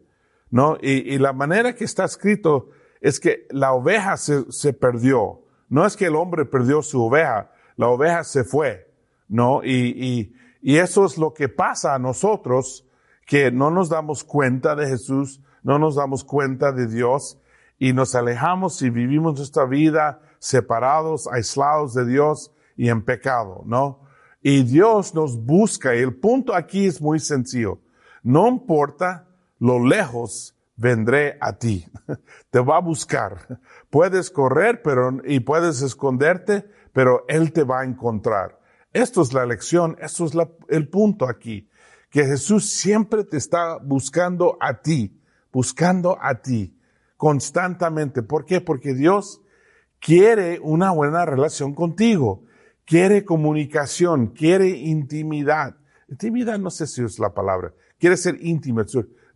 ¿no? 0.51 0.77
Y, 0.81 1.15
y 1.15 1.19
la 1.19 1.33
manera 1.33 1.75
que 1.75 1.85
está 1.85 2.05
escrito 2.05 2.71
es 3.01 3.21
que 3.21 3.47
la 3.51 3.73
oveja 3.73 4.17
se, 4.17 4.51
se 4.51 4.73
perdió. 4.73 5.43
No 5.69 5.85
es 5.85 5.97
que 5.97 6.07
el 6.07 6.17
hombre 6.17 6.45
perdió 6.45 6.83
su 6.83 7.03
oveja, 7.03 7.51
la 7.77 7.89
oveja 7.89 8.25
se 8.25 8.45
fue, 8.45 8.91
¿no? 9.29 9.63
Y, 9.65 9.71
y, 9.71 10.35
y 10.63 10.77
eso 10.79 11.05
es 11.05 11.19
lo 11.19 11.35
que 11.35 11.49
pasa 11.49 11.95
a 11.95 11.99
nosotros, 11.99 12.87
que 13.27 13.51
no 13.51 13.71
nos 13.71 13.89
damos 13.89 14.25
cuenta 14.25 14.75
de 14.75 14.87
Jesús, 14.87 15.41
no 15.63 15.79
nos 15.79 15.97
damos 15.97 16.25
cuenta 16.25 16.73
de 16.73 16.87
Dios 16.87 17.39
y 17.79 17.93
nos 17.93 18.15
alejamos 18.15 18.81
y 18.83 18.91
vivimos 18.91 19.37
nuestra 19.37 19.65
vida 19.65 20.21
separados, 20.39 21.27
aislados 21.27 21.95
de 21.95 22.07
Dios 22.07 22.53
y 22.77 22.89
en 22.89 23.03
pecado, 23.03 23.63
¿no? 23.65 24.01
Y 24.43 24.63
Dios 24.63 25.15
nos 25.15 25.43
busca 25.43 25.97
y 25.97 26.01
el 26.01 26.15
punto 26.15 26.55
aquí 26.55 26.87
es 26.87 27.01
muy 27.01 27.19
sencillo. 27.19 27.79
No 28.23 28.47
importa 28.49 29.27
lo 29.59 29.85
lejos 29.85 30.55
vendré 30.77 31.39
a 31.41 31.55
ti. 31.55 31.87
Te 32.51 32.61
va 32.61 32.77
a 32.77 32.81
buscar. 32.81 33.59
Puedes 33.91 34.31
correr, 34.31 34.83
pero, 34.83 35.19
y 35.25 35.41
puedes 35.41 35.81
esconderte, 35.83 36.71
pero 36.95 37.25
Él 37.29 37.53
te 37.53 37.65
va 37.65 37.81
a 37.81 37.85
encontrar. 37.85 38.59
Esto 38.93 39.21
es 39.21 39.35
la 39.35 39.45
lección, 39.45 39.97
esto 40.01 40.25
es 40.25 40.33
el 40.69 40.89
punto 40.89 41.29
aquí. 41.29 41.69
Que 42.09 42.25
Jesús 42.25 42.71
siempre 42.71 43.25
te 43.25 43.37
está 43.37 43.79
buscando 43.79 44.57
a 44.61 44.81
ti, 44.81 45.21
buscando 45.53 46.17
a 46.23 46.41
ti, 46.41 46.79
constantemente. 47.17 48.23
¿Por 48.23 48.45
qué? 48.47 48.61
Porque 48.61 48.95
Dios 48.95 49.43
quiere 49.99 50.61
una 50.61 50.93
buena 50.93 51.27
relación 51.27 51.75
contigo, 51.75 52.45
quiere 52.85 53.25
comunicación, 53.25 54.29
quiere 54.29 54.69
intimidad. 54.69 55.77
Intimidad 56.09 56.61
no 56.61 56.71
sé 56.71 56.87
si 56.87 57.03
es 57.03 57.19
la 57.19 57.35
palabra, 57.35 57.75
quiere 57.99 58.17
ser 58.17 58.39
íntimo 58.41 58.83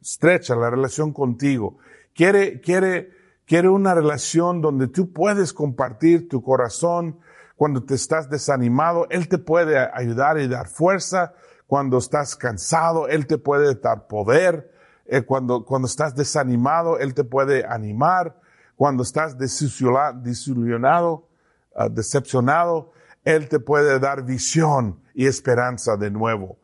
estrecha 0.00 0.54
la 0.54 0.70
relación 0.70 1.12
contigo. 1.12 1.78
Quiere, 2.14 2.60
quiere, 2.60 3.10
quiere 3.44 3.68
una 3.68 3.94
relación 3.94 4.60
donde 4.60 4.86
tú 4.86 5.12
puedes 5.12 5.52
compartir 5.52 6.28
tu 6.28 6.40
corazón 6.40 7.18
cuando 7.58 7.82
te 7.82 7.94
estás 7.94 8.30
desanimado. 8.30 9.08
Él 9.10 9.28
te 9.28 9.36
puede 9.36 9.76
ayudar 9.76 10.38
y 10.38 10.46
dar 10.46 10.68
fuerza. 10.68 11.34
Cuando 11.66 11.98
estás 11.98 12.36
cansado, 12.36 13.08
Él 13.08 13.26
te 13.26 13.36
puede 13.36 13.74
dar 13.74 14.06
poder. 14.06 14.72
Eh, 15.06 15.22
cuando, 15.22 15.64
cuando 15.64 15.88
estás 15.88 16.14
desanimado, 16.14 17.00
Él 17.00 17.14
te 17.14 17.24
puede 17.24 17.66
animar. 17.66 18.36
Cuando 18.76 19.02
estás 19.02 19.36
desilusionado, 19.36 21.28
uh, 21.74 21.88
decepcionado, 21.90 22.92
Él 23.24 23.48
te 23.48 23.58
puede 23.58 23.98
dar 23.98 24.24
visión 24.24 25.00
y 25.12 25.26
esperanza 25.26 25.96
de 25.96 26.12
nuevo. 26.12 26.58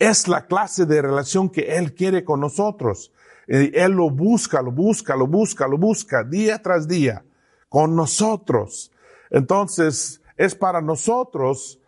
Es 0.00 0.26
la 0.26 0.46
clase 0.46 0.84
de 0.84 1.00
relación 1.00 1.48
que 1.48 1.76
Él 1.76 1.94
quiere 1.94 2.24
con 2.24 2.40
nosotros. 2.40 3.12
Él 3.46 3.92
lo 3.92 4.10
busca, 4.10 4.62
lo 4.62 4.72
busca, 4.72 5.14
lo 5.14 5.28
busca, 5.28 5.68
lo 5.68 5.78
busca 5.78 6.24
día 6.24 6.60
tras 6.60 6.88
día 6.88 7.24
con 7.68 7.94
nosotros. 7.94 8.90
Entonces, 9.30 10.22
es 10.36 10.54
para 10.54 10.80
nosotros 10.80 11.80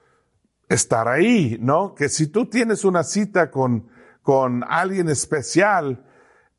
estar 0.69 1.09
ahí, 1.09 1.59
¿no? 1.61 1.95
Que 1.95 2.09
si 2.09 2.27
tú 2.27 2.47
tienes 2.47 2.85
una 2.85 3.05
cita 3.05 3.51
con, 3.51 3.89
con 4.23 4.65
alguien 4.65 5.09
especial 5.09 6.05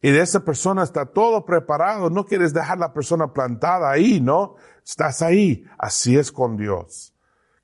y 0.02 0.12
de 0.12 0.22
esa 0.22 0.46
persona 0.46 0.84
está 0.84 1.06
todo 1.06 1.46
preparado, 1.46 2.10
no 2.10 2.26
quieres 2.26 2.54
dejar 2.54 2.78
la 2.78 2.94
persona 2.94 3.34
plantada 3.34 3.90
ahí, 3.90 4.22
¿no? 4.22 4.56
Estás 4.86 5.22
ahí. 5.22 5.66
Así 5.78 6.18
es 6.18 6.32
con 6.32 6.56
Dios. 6.56 7.14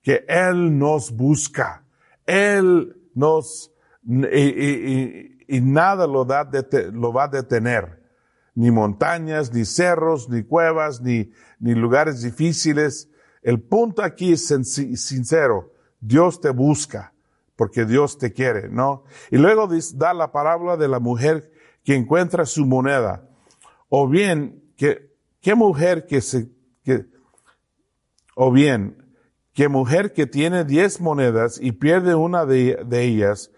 Que 0.01 0.25
Él 0.27 0.77
nos 0.77 1.11
busca. 1.11 1.85
Él 2.25 2.97
nos 3.13 3.73
y, 4.05 5.35
y, 5.47 5.61
nada 5.61 6.07
lo, 6.07 6.25
da 6.25 6.49
lo 6.91 7.13
va 7.13 7.25
a 7.25 7.27
detener. 7.29 8.01
Ni 8.55 8.69
montañas, 8.69 9.51
ni 9.53 9.65
cerros, 9.65 10.29
ni 10.29 10.43
cuevas, 10.43 11.01
ni, 11.01 11.31
ni 11.59 11.73
lugares 11.73 12.21
difíciles. 12.21 13.09
El 13.43 13.61
punto 13.61 14.01
aquí 14.01 14.33
es 14.33 14.47
sincero. 14.47 15.71
Dios 15.99 16.41
te 16.41 16.49
busca 16.49 17.13
porque 17.55 17.85
Dios 17.85 18.17
te 18.17 18.33
quiere, 18.33 18.69
¿no? 18.69 19.03
Y 19.29 19.37
luego 19.37 19.69
da 19.95 20.13
la 20.13 20.31
parábola 20.31 20.75
de 20.75 20.87
la 20.87 20.99
mujer 20.99 21.51
que 21.83 21.95
encuentra 21.95 22.45
su 22.45 22.65
moneda. 22.65 23.29
O 23.89 24.07
bien, 24.07 24.63
que, 24.75 25.13
qué 25.39 25.53
mujer 25.53 26.07
que 26.07 26.21
se, 26.21 26.49
que, 26.83 27.05
o 28.35 28.51
bien, 28.51 29.13
qué 29.53 29.67
mujer 29.67 30.13
que 30.13 30.25
tiene 30.25 30.65
diez 30.65 30.99
monedas 30.99 31.59
y 31.61 31.73
pierde 31.73 32.15
una 32.15 32.45
de 32.45 32.79
ellas, 32.91 33.51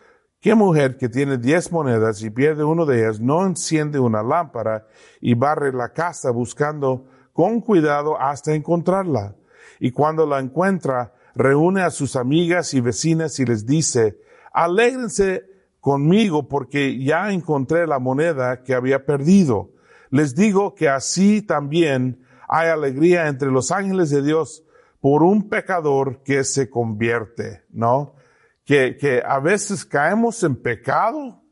¿Qué 0.46 0.54
mujer 0.54 0.98
que 0.98 1.10
tiene 1.10 1.40
diez 1.40 1.72
monedas 1.72 2.22
y 2.22 2.30
pierde 2.30 2.64
una 2.64 2.86
de 2.86 3.00
ellas 3.00 3.20
no 3.20 3.44
enciende 3.48 3.98
una 3.98 4.22
lámpara 4.22 4.86
y 5.20 5.34
barre 5.34 5.74
la 5.74 5.92
casa 5.92 6.30
buscando 6.30 7.08
con 7.34 7.62
cuidado 7.62 8.22
hasta 8.22 8.54
encontrarla? 8.54 9.34
Y 9.80 9.92
cuando 9.92 10.26
la 10.26 10.40
encuentra, 10.40 11.14
reúne 11.36 11.82
a 11.82 11.92
sus 11.92 12.16
amigas 12.16 12.74
y 12.74 12.82
vecinas 12.82 13.40
y 13.40 13.46
les 13.46 13.66
dice, 13.66 14.20
alégrense 14.54 15.46
conmigo 15.80 16.48
porque 16.48 17.04
ya 17.04 17.32
encontré 17.32 17.86
la 17.86 18.00
moneda 18.00 18.64
que 18.64 18.74
había 18.74 19.06
perdido. 19.06 19.74
Les 20.10 20.34
digo 20.34 20.74
que 20.74 20.90
así 20.90 21.42
también 21.42 22.26
hay 22.48 22.70
alegría 22.70 23.28
entre 23.28 23.52
los 23.52 23.72
ángeles 23.72 24.10
de 24.10 24.24
Dios 24.24 24.64
por 25.02 25.24
un 25.24 25.50
pecador 25.50 26.24
que 26.24 26.44
se 26.44 26.70
convierte, 26.70 27.66
¿no? 27.70 28.16
Que, 28.64 28.98
que 28.98 29.22
a 29.24 29.40
veces 29.40 29.86
caemos 29.86 30.42
en 30.44 30.56
pecado 30.56 31.44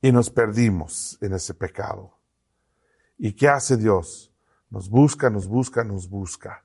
y 0.00 0.10
nos 0.10 0.30
perdimos 0.30 1.18
en 1.20 1.34
ese 1.34 1.54
pecado. 1.54 2.18
¿Y 3.16 3.32
qué 3.34 3.48
hace 3.48 3.76
Dios? 3.76 4.32
Nos 4.70 4.88
busca, 4.88 5.30
nos 5.30 5.46
busca, 5.46 5.84
nos 5.84 6.08
busca 6.08 6.64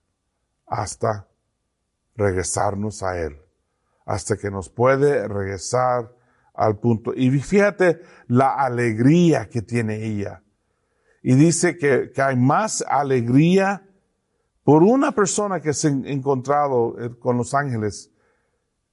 hasta 0.74 1.28
regresarnos 2.16 3.04
a 3.04 3.20
Él, 3.20 3.40
hasta 4.06 4.38
que 4.38 4.50
nos 4.50 4.70
puede 4.70 5.28
regresar 5.28 6.12
al 6.56 6.80
punto. 6.80 7.14
Y 7.16 7.30
fíjate 7.40 8.02
la 8.28 8.56
alegría 8.56 9.50
que 9.50 9.62
tiene 9.62 10.04
ella. 10.04 10.42
Y 11.22 11.36
dice 11.36 11.78
que, 11.78 12.12
que 12.12 12.22
hay 12.22 12.36
más 12.36 12.84
alegría 12.88 13.88
por 14.64 14.82
una 14.82 15.12
persona 15.12 15.62
que 15.62 15.74
se 15.74 15.90
ha 15.90 15.92
encontrado 15.92 17.00
eh, 17.00 17.12
con 17.20 17.38
los 17.38 17.54
ángeles 17.54 18.12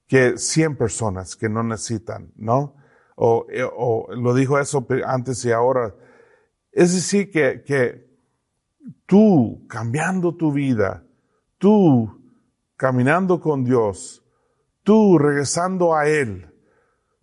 que 0.06 0.36
100 0.36 0.76
personas 0.76 1.34
que 1.34 1.48
no 1.48 1.62
necesitan, 1.62 2.30
¿no? 2.36 2.76
O, 3.16 3.46
eh, 3.50 3.64
o 3.64 4.06
lo 4.14 4.34
dijo 4.34 4.58
eso 4.58 4.86
antes 5.06 5.44
y 5.44 5.52
ahora. 5.52 5.94
Es 6.72 6.94
decir, 6.94 7.30
que, 7.30 7.62
que 7.64 8.10
tú 9.06 9.66
cambiando 9.68 10.36
tu 10.36 10.52
vida, 10.52 11.04
tú 11.60 12.20
caminando 12.76 13.40
con 13.40 13.62
Dios, 13.62 14.24
tú 14.82 15.18
regresando 15.18 15.94
a 15.94 16.08
Él, 16.08 16.52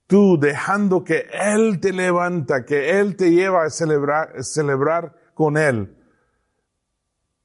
tú 0.06 0.40
dejando 0.40 1.04
que 1.04 1.28
Él 1.34 1.82
te 1.82 1.92
levanta, 1.92 2.64
que 2.64 3.02
Él 3.02 3.18
te 3.18 3.32
lleva 3.32 3.66
a 3.66 3.70
celebrar, 3.70 4.44
celebrar 4.44 5.14
con 5.34 5.58
Él, 5.58 5.98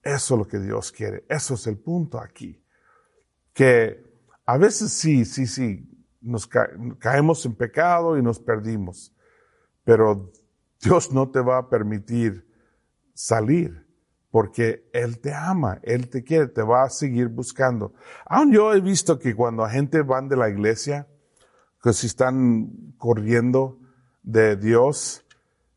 eso 0.02 0.34
es 0.34 0.38
lo 0.38 0.46
que 0.46 0.58
Dios 0.58 0.90
quiere. 0.92 1.24
Eso 1.28 1.54
es 1.54 1.66
el 1.66 1.78
punto 1.78 2.18
aquí. 2.18 2.62
Que 3.52 4.04
a 4.44 4.58
veces 4.58 4.92
sí, 4.92 5.24
sí, 5.24 5.46
sí, 5.46 5.88
nos 6.20 6.46
caemos 6.46 7.46
en 7.46 7.54
pecado 7.54 8.18
y 8.18 8.22
nos 8.22 8.40
perdimos. 8.40 9.14
Pero 9.84 10.32
Dios 10.80 11.12
no 11.12 11.30
te 11.30 11.40
va 11.40 11.58
a 11.58 11.68
permitir 11.68 12.46
salir 13.14 13.81
porque 14.32 14.88
Él 14.94 15.20
te 15.20 15.34
ama, 15.34 15.78
Él 15.82 16.08
te 16.08 16.24
quiere, 16.24 16.48
te 16.48 16.62
va 16.62 16.84
a 16.84 16.88
seguir 16.90 17.28
buscando. 17.28 17.92
Aún 18.24 18.50
yo 18.50 18.72
he 18.72 18.80
visto 18.80 19.18
que 19.18 19.36
cuando 19.36 19.62
la 19.62 19.68
gente 19.68 20.00
van 20.00 20.26
de 20.28 20.36
la 20.36 20.48
iglesia, 20.48 21.06
que 21.82 21.92
si 21.92 22.06
están 22.06 22.94
corriendo 22.96 23.78
de 24.22 24.56
Dios, 24.56 25.26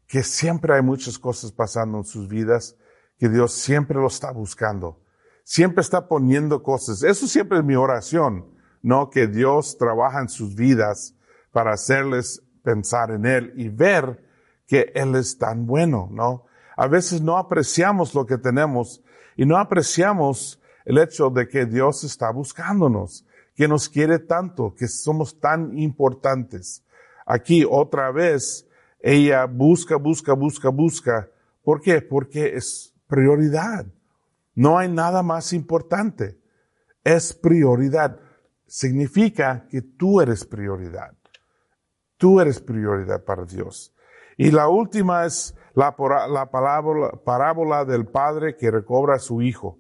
que 0.08 0.24
siempre 0.24 0.74
hay 0.74 0.82
muchas 0.82 1.20
cosas 1.20 1.52
pasando 1.52 1.98
en 1.98 2.06
sus 2.06 2.30
vidas 2.30 2.78
que 3.20 3.28
Dios 3.28 3.52
siempre 3.52 4.00
lo 4.00 4.08
está 4.08 4.32
buscando. 4.32 5.02
Siempre 5.44 5.82
está 5.82 6.08
poniendo 6.08 6.64
cosas. 6.64 7.04
Eso 7.04 7.28
siempre 7.28 7.58
es 7.58 7.64
mi 7.66 7.76
oración, 7.76 8.54
¿no? 8.82 9.10
Que 9.10 9.28
Dios 9.28 9.78
trabaja 9.78 10.22
en 10.22 10.30
sus 10.30 10.56
vidas 10.56 11.14
para 11.52 11.74
hacerles 11.74 12.42
pensar 12.64 13.12
en 13.12 13.26
Él 13.26 13.52
y 13.58 13.68
ver 13.68 14.24
que 14.66 14.94
Él 14.96 15.14
es 15.16 15.38
tan 15.38 15.66
bueno, 15.66 16.08
¿no? 16.10 16.45
A 16.76 16.88
veces 16.88 17.22
no 17.22 17.38
apreciamos 17.38 18.14
lo 18.14 18.26
que 18.26 18.38
tenemos 18.38 19.02
y 19.36 19.46
no 19.46 19.58
apreciamos 19.58 20.62
el 20.86 20.98
hecho 20.98 21.30
de 21.30 21.48
que 21.48 21.66
Dios 21.66 22.04
está 22.04 22.32
buscándonos, 22.32 23.26
que 23.56 23.68
nos 23.68 23.90
quiere 23.90 24.20
tanto, 24.20 24.74
que 24.76 24.88
somos 24.88 25.40
tan 25.40 25.78
importantes. 25.78 26.84
Aquí 27.26 27.66
otra 27.68 28.12
vez, 28.12 28.68
ella 29.00 29.46
busca, 29.46 29.96
busca, 29.96 30.34
busca, 30.34 30.70
busca. 30.70 31.30
¿Por 31.64 31.82
qué? 31.82 32.02
Porque 32.02 32.56
es 32.56 32.94
prioridad. 33.08 33.86
No 34.54 34.78
hay 34.78 34.90
nada 34.90 35.24
más 35.24 35.54
importante. 35.54 36.40
Es 37.04 37.34
prioridad. 37.34 38.20
Significa 38.68 39.68
que 39.70 39.82
tú 39.82 40.22
eres 40.22 40.46
prioridad. 40.46 41.14
Tú 42.18 42.40
eres 42.40 42.60
prioridad 42.60 43.24
para 43.24 43.46
Dios. 43.46 43.94
Y 44.38 44.52
la 44.52 44.68
última 44.68 45.26
es 45.26 45.56
la, 45.76 45.96
la 46.28 46.52
parábola 47.24 47.86
del 47.86 48.08
padre 48.08 48.56
que 48.56 48.72
recobra 48.72 49.16
a 49.16 49.20
su 49.20 49.42
hijo. 49.42 49.78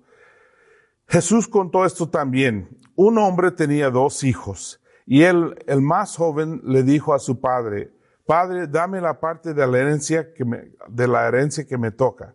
Jesús 1.08 1.48
contó 1.48 1.86
esto 1.86 2.10
también. 2.10 2.70
Un 2.96 3.18
hombre 3.18 3.52
tenía 3.52 3.90
dos 3.90 4.24
hijos 4.24 4.82
y 5.06 5.24
él, 5.24 5.56
el 5.68 5.82
más 5.82 6.16
joven, 6.16 6.62
le 6.64 6.84
dijo 6.84 7.14
a 7.14 7.20
su 7.20 7.40
padre, 7.40 7.92
Padre, 8.26 8.66
dame 8.66 9.02
la 9.02 9.20
parte 9.20 9.54
de 9.54 9.68
la 9.68 9.78
herencia 9.78 10.34
que 10.34 10.44
me, 10.44 10.72
de 10.88 11.08
la 11.08 11.28
herencia 11.28 11.68
que 11.68 11.78
me 11.78 11.92
toca. 11.92 12.34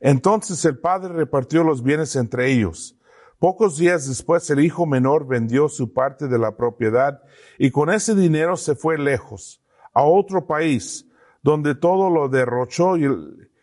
Entonces 0.00 0.62
el 0.66 0.78
padre 0.78 1.14
repartió 1.14 1.64
los 1.64 1.82
bienes 1.82 2.14
entre 2.14 2.52
ellos. 2.52 2.94
Pocos 3.38 3.78
días 3.78 4.06
después 4.06 4.50
el 4.50 4.60
hijo 4.60 4.84
menor 4.84 5.26
vendió 5.26 5.68
su 5.68 5.92
parte 5.94 6.28
de 6.28 6.38
la 6.38 6.56
propiedad 6.56 7.22
y 7.56 7.70
con 7.70 7.88
ese 7.88 8.14
dinero 8.14 8.56
se 8.56 8.74
fue 8.74 8.98
lejos, 8.98 9.62
a 9.94 10.02
otro 10.02 10.46
país, 10.46 11.07
donde 11.42 11.74
todo 11.74 12.10
lo 12.10 12.28
derrochó 12.28 12.96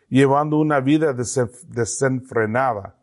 llevando 0.08 0.58
una 0.58 0.80
vida 0.80 1.12
desenfrenada. 1.12 2.96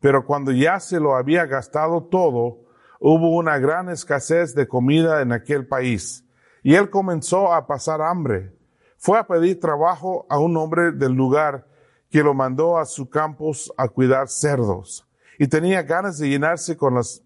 Pero 0.00 0.24
cuando 0.24 0.52
ya 0.52 0.80
se 0.80 0.98
lo 0.98 1.14
había 1.14 1.46
gastado 1.46 2.04
todo, 2.04 2.58
hubo 2.98 3.36
una 3.36 3.58
gran 3.58 3.88
escasez 3.88 4.54
de 4.54 4.66
comida 4.66 5.20
en 5.22 5.32
aquel 5.32 5.66
país 5.66 6.24
y 6.62 6.74
él 6.74 6.90
comenzó 6.90 7.52
a 7.52 7.66
pasar 7.66 8.00
hambre. 8.02 8.54
Fue 8.98 9.18
a 9.18 9.26
pedir 9.26 9.60
trabajo 9.60 10.26
a 10.28 10.38
un 10.38 10.56
hombre 10.56 10.92
del 10.92 11.12
lugar 11.12 11.66
que 12.10 12.22
lo 12.22 12.34
mandó 12.34 12.78
a 12.78 12.84
su 12.84 13.08
campos 13.08 13.72
a 13.76 13.88
cuidar 13.88 14.28
cerdos 14.28 15.06
y 15.38 15.48
tenía 15.48 15.82
ganas 15.82 16.18
de 16.18 16.28
llenarse 16.28 16.76
con 16.76 16.96
las 16.96 17.22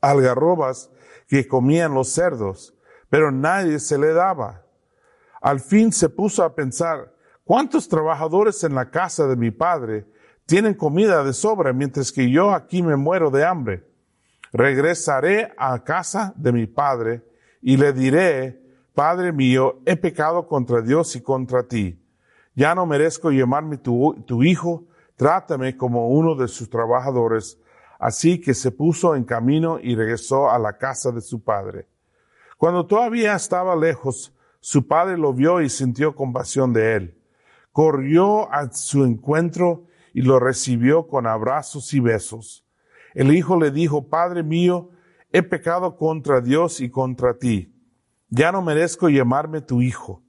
algarrobas 0.00 0.90
que 1.26 1.48
comían 1.48 1.94
los 1.94 2.10
cerdos, 2.10 2.74
pero 3.10 3.32
nadie 3.32 3.80
se 3.80 3.98
le 3.98 4.12
daba. 4.12 4.62
Al 5.40 5.60
fin 5.60 5.92
se 5.92 6.08
puso 6.08 6.42
a 6.42 6.54
pensar, 6.54 7.14
¿cuántos 7.44 7.88
trabajadores 7.88 8.64
en 8.64 8.74
la 8.74 8.90
casa 8.90 9.26
de 9.26 9.36
mi 9.36 9.50
padre 9.50 10.06
tienen 10.46 10.74
comida 10.74 11.22
de 11.24 11.32
sobra 11.32 11.72
mientras 11.72 12.12
que 12.12 12.30
yo 12.30 12.52
aquí 12.52 12.82
me 12.82 12.96
muero 12.96 13.30
de 13.30 13.44
hambre? 13.44 13.86
Regresaré 14.52 15.52
a 15.56 15.84
casa 15.84 16.32
de 16.36 16.52
mi 16.52 16.66
padre 16.66 17.22
y 17.60 17.76
le 17.76 17.92
diré, 17.92 18.62
Padre 18.94 19.32
mío, 19.32 19.80
he 19.86 19.96
pecado 19.96 20.48
contra 20.48 20.80
Dios 20.80 21.14
y 21.14 21.20
contra 21.20 21.62
ti 21.62 22.02
ya 22.58 22.74
no 22.74 22.86
merezco 22.86 23.30
llamarme 23.30 23.78
tu, 23.78 24.20
tu 24.26 24.42
hijo, 24.42 24.82
trátame 25.14 25.76
como 25.76 26.08
uno 26.08 26.34
de 26.34 26.48
sus 26.48 26.68
trabajadores. 26.68 27.56
Así 28.00 28.40
que 28.40 28.52
se 28.52 28.72
puso 28.72 29.14
en 29.14 29.22
camino 29.22 29.78
y 29.80 29.94
regresó 29.94 30.50
a 30.50 30.58
la 30.58 30.76
casa 30.76 31.12
de 31.12 31.20
su 31.20 31.40
padre. 31.40 31.86
Cuando 32.56 32.84
todavía 32.84 33.36
estaba 33.36 33.76
lejos, 33.76 34.34
su 34.60 34.86
padre 34.86 35.16
lo 35.16 35.32
vio 35.32 35.60
y 35.60 35.68
sintió 35.68 36.14
compasión 36.14 36.72
de 36.72 36.96
él. 36.96 37.18
Corrió 37.72 38.52
a 38.52 38.70
su 38.72 39.04
encuentro 39.04 39.86
y 40.12 40.22
lo 40.22 40.40
recibió 40.40 41.06
con 41.06 41.26
abrazos 41.26 41.94
y 41.94 42.00
besos. 42.00 42.66
El 43.14 43.34
hijo 43.34 43.58
le 43.58 43.70
dijo, 43.70 44.08
Padre 44.08 44.42
mío, 44.42 44.90
he 45.32 45.42
pecado 45.42 45.96
contra 45.96 46.40
Dios 46.40 46.80
y 46.80 46.90
contra 46.90 47.38
ti. 47.38 47.74
Ya 48.28 48.52
no 48.52 48.62
merezco 48.62 49.08
llamarme 49.08 49.60
tu 49.60 49.80
hijo. 49.80 50.22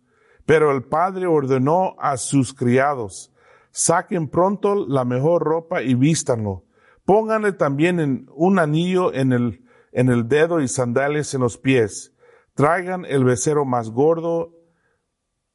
Pero 0.45 0.71
el 0.71 0.83
padre 0.83 1.27
ordenó 1.27 1.95
a 1.99 2.17
sus 2.17 2.55
criados, 2.55 3.31
saquen 3.69 4.27
pronto 4.27 4.73
la 4.87 5.05
mejor 5.05 5.43
ropa 5.43 5.83
y 5.83 5.93
vístanlo. 5.93 6.63
Pónganle 7.05 7.51
también 7.51 8.27
un 8.33 8.57
anillo 8.57 9.13
en 9.13 9.31
el, 9.31 9.63
en 9.91 10.09
el 10.09 10.27
dedo 10.27 10.59
y 10.59 10.67
sandalias 10.67 11.35
en 11.35 11.41
los 11.41 11.59
pies. 11.59 12.15
Traigan 12.59 13.05
el 13.05 13.23
becerro 13.23 13.63
más 13.63 13.89
gordo 13.89 14.53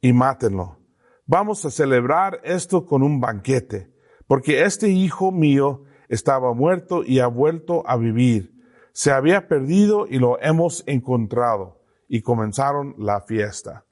y 0.00 0.14
mátenlo. 0.14 0.78
Vamos 1.26 1.62
a 1.66 1.70
celebrar 1.70 2.40
esto 2.44 2.86
con 2.86 3.02
un 3.02 3.20
banquete, 3.20 3.92
porque 4.26 4.64
este 4.64 4.88
hijo 4.88 5.30
mío 5.30 5.84
estaba 6.08 6.54
muerto 6.54 7.04
y 7.04 7.20
ha 7.20 7.26
vuelto 7.26 7.86
a 7.86 7.98
vivir. 7.98 8.54
Se 8.94 9.10
había 9.10 9.48
perdido 9.48 10.06
y 10.08 10.18
lo 10.18 10.40
hemos 10.40 10.82
encontrado. 10.86 11.82
Y 12.08 12.22
comenzaron 12.22 12.94
la 12.96 13.20
fiesta. 13.20 13.84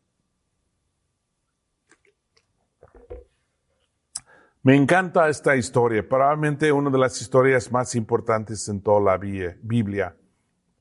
Me 4.62 4.74
encanta 4.74 5.28
esta 5.28 5.54
historia, 5.54 6.08
probablemente 6.08 6.72
una 6.72 6.88
de 6.88 6.96
las 6.96 7.20
historias 7.20 7.70
más 7.70 7.94
importantes 7.94 8.66
en 8.70 8.80
toda 8.80 9.00
la 9.00 9.18
Biblia. 9.18 10.16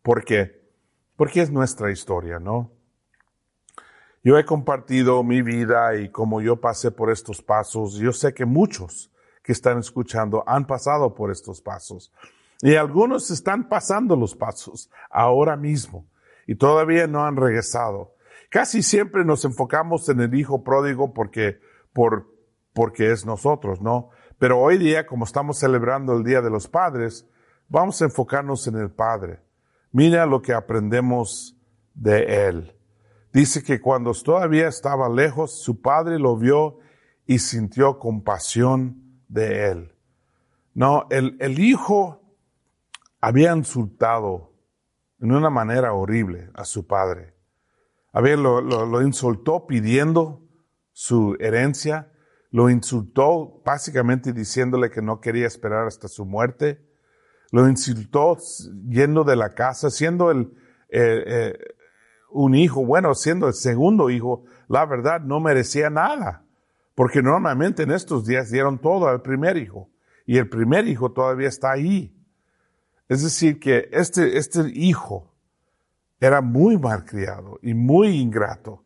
¿Por 0.02 0.24
qué? 0.24 0.61
Porque 1.22 1.42
es 1.42 1.52
nuestra 1.52 1.92
historia, 1.92 2.40
¿no? 2.40 2.72
Yo 4.24 4.40
he 4.40 4.44
compartido 4.44 5.22
mi 5.22 5.44
vida 5.44 5.96
y 5.96 6.10
cómo 6.10 6.42
yo 6.42 6.60
pasé 6.60 6.90
por 6.90 7.12
estos 7.12 7.44
pasos. 7.44 7.94
Yo 7.98 8.12
sé 8.12 8.34
que 8.34 8.44
muchos 8.44 9.12
que 9.44 9.52
están 9.52 9.78
escuchando 9.78 10.44
han 10.48 10.66
pasado 10.66 11.14
por 11.14 11.30
estos 11.30 11.62
pasos. 11.62 12.12
Y 12.64 12.74
algunos 12.74 13.30
están 13.30 13.70
pasando 13.70 14.16
los 14.16 14.36
pasos 14.36 14.90
ahora 15.12 15.56
mismo 15.56 16.08
y 16.48 16.56
todavía 16.56 17.06
no 17.06 17.24
han 17.24 17.36
regresado. 17.36 18.16
Casi 18.50 18.82
siempre 18.82 19.24
nos 19.24 19.46
enfocamos 19.46 20.10
en 20.10 20.22
el 20.22 20.34
hijo 20.34 20.64
pródigo 20.64 21.14
porque 21.14 21.60
por 21.94 22.32
porque 22.74 23.12
es 23.12 23.28
nosotros, 23.28 23.80
¿no? 23.80 24.10
Pero 24.40 24.60
hoy 24.60 24.80
día, 24.80 25.06
como 25.06 25.26
estamos 25.26 25.60
celebrando 25.60 26.18
el 26.18 26.24
Día 26.24 26.42
de 26.42 26.50
los 26.50 26.68
Padres, 26.68 27.28
vamos 27.70 28.02
a 28.02 28.06
enfocarnos 28.06 28.66
en 28.66 28.78
el 28.78 28.90
Padre. 28.90 29.51
Mira 29.92 30.26
lo 30.26 30.42
que 30.42 30.54
aprendemos 30.54 31.58
de 31.94 32.48
Él. 32.48 32.76
Dice 33.34 33.64
que 33.64 33.80
cuando 33.80 34.14
todavía 34.14 34.68
estaba 34.68 35.10
lejos, 35.10 35.62
su 35.62 35.82
Padre 35.82 36.20
lo 36.20 36.38
vio 36.38 36.80
y 37.26 37.40
sintió 37.40 38.00
compasión 38.00 39.22
de 39.28 39.70
Él. 39.70 39.96
No, 40.74 41.08
el, 41.10 41.38
el 41.40 41.60
Hijo 41.60 42.22
había 43.20 43.54
insultado 43.54 44.54
en 45.20 45.32
una 45.32 45.50
manera 45.50 45.94
horrible 45.94 46.50
a 46.54 46.66
su 46.66 46.88
Padre. 46.88 47.36
Había, 48.14 48.36
lo, 48.36 48.62
lo, 48.62 48.86
lo 48.86 49.02
insultó 49.02 49.68
pidiendo 49.68 50.42
su 50.92 51.38
herencia 51.40 52.12
lo 52.52 52.70
insultó 52.70 53.62
básicamente 53.66 54.34
diciéndole 54.34 54.92
que 54.92 55.02
no 55.02 55.22
quería 55.22 55.48
esperar 55.48 55.88
hasta 55.88 56.10
su 56.10 56.26
muerte. 56.26 56.86
Lo 57.52 57.68
insultó 57.68 58.38
yendo 58.90 59.24
de 59.24 59.36
la 59.36 59.54
casa, 59.54 59.90
siendo 59.90 60.32
el, 60.32 60.54
eh, 60.90 61.24
eh, 61.26 61.60
un 62.32 62.56
hijo, 62.56 62.86
bueno, 62.86 63.14
siendo 63.14 63.48
el 63.48 63.54
segundo 63.54 64.10
hijo, 64.10 64.46
la 64.68 64.86
verdad 64.86 65.22
no 65.22 65.40
merecía 65.40 65.90
nada. 65.90 66.46
Porque 66.96 67.22
normalmente 67.22 67.84
en 67.84 67.92
estos 67.92 68.26
días 68.26 68.52
dieron 68.52 68.80
todo 68.80 69.08
al 69.08 69.22
primer 69.22 69.58
hijo. 69.58 69.90
Y 70.26 70.38
el 70.38 70.50
primer 70.50 70.88
hijo 70.88 71.12
todavía 71.12 71.50
está 71.50 71.72
ahí. 71.72 72.16
Es 73.10 73.24
decir, 73.24 73.60
que 73.60 73.90
este, 73.92 74.38
este 74.38 74.70
hijo 74.74 75.34
era 76.20 76.42
muy 76.42 76.78
malcriado 76.78 77.60
y 77.62 77.74
muy 77.74 78.20
ingrato. 78.20 78.86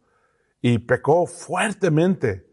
Y 0.62 0.80
pecó 0.80 1.28
fuertemente 1.28 2.48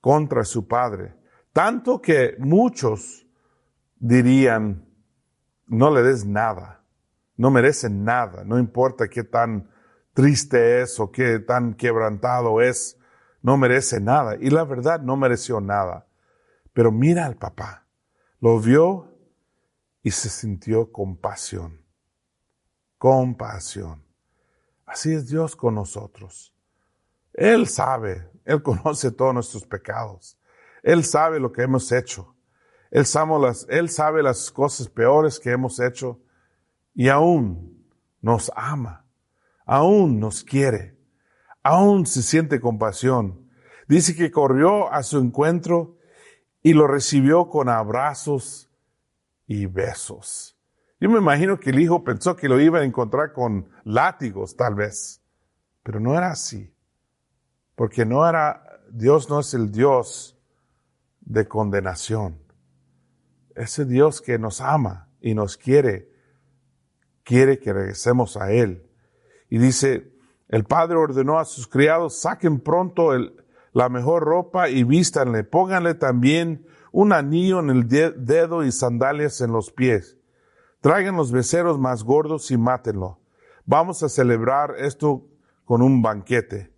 contra 0.00 0.44
su 0.44 0.66
padre. 0.66 1.14
Tanto 1.52 2.00
que 2.00 2.36
muchos 2.38 3.26
dirían, 3.98 4.86
no 5.66 5.90
le 5.90 6.02
des 6.02 6.24
nada, 6.24 6.82
no 7.36 7.50
merece 7.50 7.90
nada, 7.90 8.44
no 8.44 8.58
importa 8.58 9.08
qué 9.08 9.24
tan 9.24 9.70
triste 10.12 10.82
es 10.82 10.98
o 11.00 11.10
qué 11.10 11.40
tan 11.40 11.74
quebrantado 11.74 12.60
es, 12.60 12.98
no 13.42 13.58
merece 13.58 14.00
nada. 14.00 14.36
Y 14.40 14.50
la 14.50 14.64
verdad 14.64 15.00
no 15.00 15.16
mereció 15.16 15.60
nada. 15.60 16.06
Pero 16.72 16.90
mira 16.90 17.26
al 17.26 17.36
papá, 17.36 17.86
lo 18.40 18.58
vio 18.58 19.12
y 20.02 20.10
se 20.10 20.28
sintió 20.28 20.90
compasión. 20.90 21.80
Compasión. 22.98 24.02
Así 24.86 25.12
es 25.12 25.28
Dios 25.28 25.56
con 25.56 25.74
nosotros. 25.74 26.54
Él 27.32 27.68
sabe, 27.68 28.30
Él 28.44 28.62
conoce 28.62 29.10
todos 29.10 29.34
nuestros 29.34 29.66
pecados. 29.66 30.38
Él 30.82 31.04
sabe 31.04 31.40
lo 31.40 31.52
que 31.52 31.62
hemos 31.62 31.90
hecho. 31.92 32.33
Él 32.94 33.06
sabe 33.06 33.40
las, 33.40 33.66
él 33.68 33.88
sabe 33.88 34.22
las 34.22 34.52
cosas 34.52 34.88
peores 34.88 35.40
que 35.40 35.50
hemos 35.50 35.80
hecho 35.80 36.20
y 36.94 37.08
aún 37.08 37.84
nos 38.22 38.52
ama, 38.54 39.04
aún 39.66 40.20
nos 40.20 40.44
quiere, 40.44 40.96
aún 41.64 42.06
se 42.06 42.22
siente 42.22 42.60
compasión. 42.60 43.50
Dice 43.88 44.14
que 44.14 44.30
corrió 44.30 44.92
a 44.92 45.02
su 45.02 45.18
encuentro 45.18 45.98
y 46.62 46.72
lo 46.72 46.86
recibió 46.86 47.48
con 47.48 47.68
abrazos 47.68 48.70
y 49.48 49.66
besos. 49.66 50.56
Yo 51.00 51.10
me 51.10 51.18
imagino 51.18 51.58
que 51.58 51.70
el 51.70 51.80
hijo 51.80 52.04
pensó 52.04 52.36
que 52.36 52.48
lo 52.48 52.60
iba 52.60 52.78
a 52.78 52.84
encontrar 52.84 53.32
con 53.32 53.68
látigos, 53.82 54.54
tal 54.54 54.76
vez, 54.76 55.20
pero 55.82 55.98
no 55.98 56.16
era 56.16 56.30
así. 56.30 56.72
Porque 57.74 58.06
no 58.06 58.24
era, 58.26 58.62
Dios 58.88 59.28
no 59.28 59.40
es 59.40 59.52
el 59.52 59.72
Dios 59.72 60.38
de 61.22 61.48
condenación. 61.48 62.43
Ese 63.54 63.84
Dios 63.84 64.20
que 64.20 64.38
nos 64.38 64.60
ama 64.60 65.08
y 65.20 65.34
nos 65.34 65.56
quiere, 65.56 66.10
quiere 67.22 67.58
que 67.58 67.72
regresemos 67.72 68.36
a 68.36 68.52
Él. 68.52 68.88
Y 69.48 69.58
dice, 69.58 70.12
el 70.48 70.64
padre 70.64 70.96
ordenó 70.96 71.38
a 71.38 71.44
sus 71.44 71.66
criados, 71.66 72.20
saquen 72.20 72.60
pronto 72.60 73.10
la 73.72 73.88
mejor 73.88 74.24
ropa 74.24 74.68
y 74.68 74.84
vístanle, 74.84 75.44
pónganle 75.44 75.94
también 75.94 76.66
un 76.92 77.12
anillo 77.12 77.60
en 77.60 77.70
el 77.70 77.88
dedo 77.88 78.64
y 78.64 78.72
sandalias 78.72 79.40
en 79.40 79.52
los 79.52 79.72
pies. 79.72 80.16
Traigan 80.80 81.16
los 81.16 81.32
beceros 81.32 81.78
más 81.78 82.04
gordos 82.04 82.50
y 82.50 82.58
mátenlo. 82.58 83.20
Vamos 83.64 84.02
a 84.02 84.08
celebrar 84.08 84.74
esto 84.78 85.26
con 85.64 85.80
un 85.80 86.02
banquete 86.02 86.74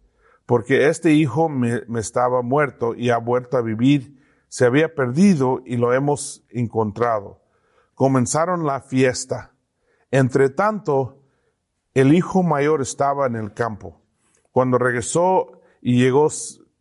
porque 0.46 0.88
este 0.88 1.12
hijo 1.12 1.48
me, 1.48 1.82
estaba 1.98 2.40
muerto 2.40 2.94
y 2.94 3.10
ha 3.10 3.18
vuelto 3.18 3.56
a 3.56 3.62
vivir, 3.62 4.15
se 4.48 4.64
había 4.64 4.94
perdido 4.94 5.62
y 5.64 5.76
lo 5.76 5.92
hemos 5.92 6.44
encontrado. 6.50 7.40
Comenzaron 7.94 8.66
la 8.66 8.80
fiesta. 8.80 9.52
Entre 10.10 10.50
tanto, 10.50 11.22
el 11.94 12.14
hijo 12.14 12.42
mayor 12.42 12.82
estaba 12.82 13.26
en 13.26 13.36
el 13.36 13.54
campo. 13.54 14.00
Cuando 14.52 14.78
regresó 14.78 15.60
y 15.80 15.98
llegó 15.98 16.28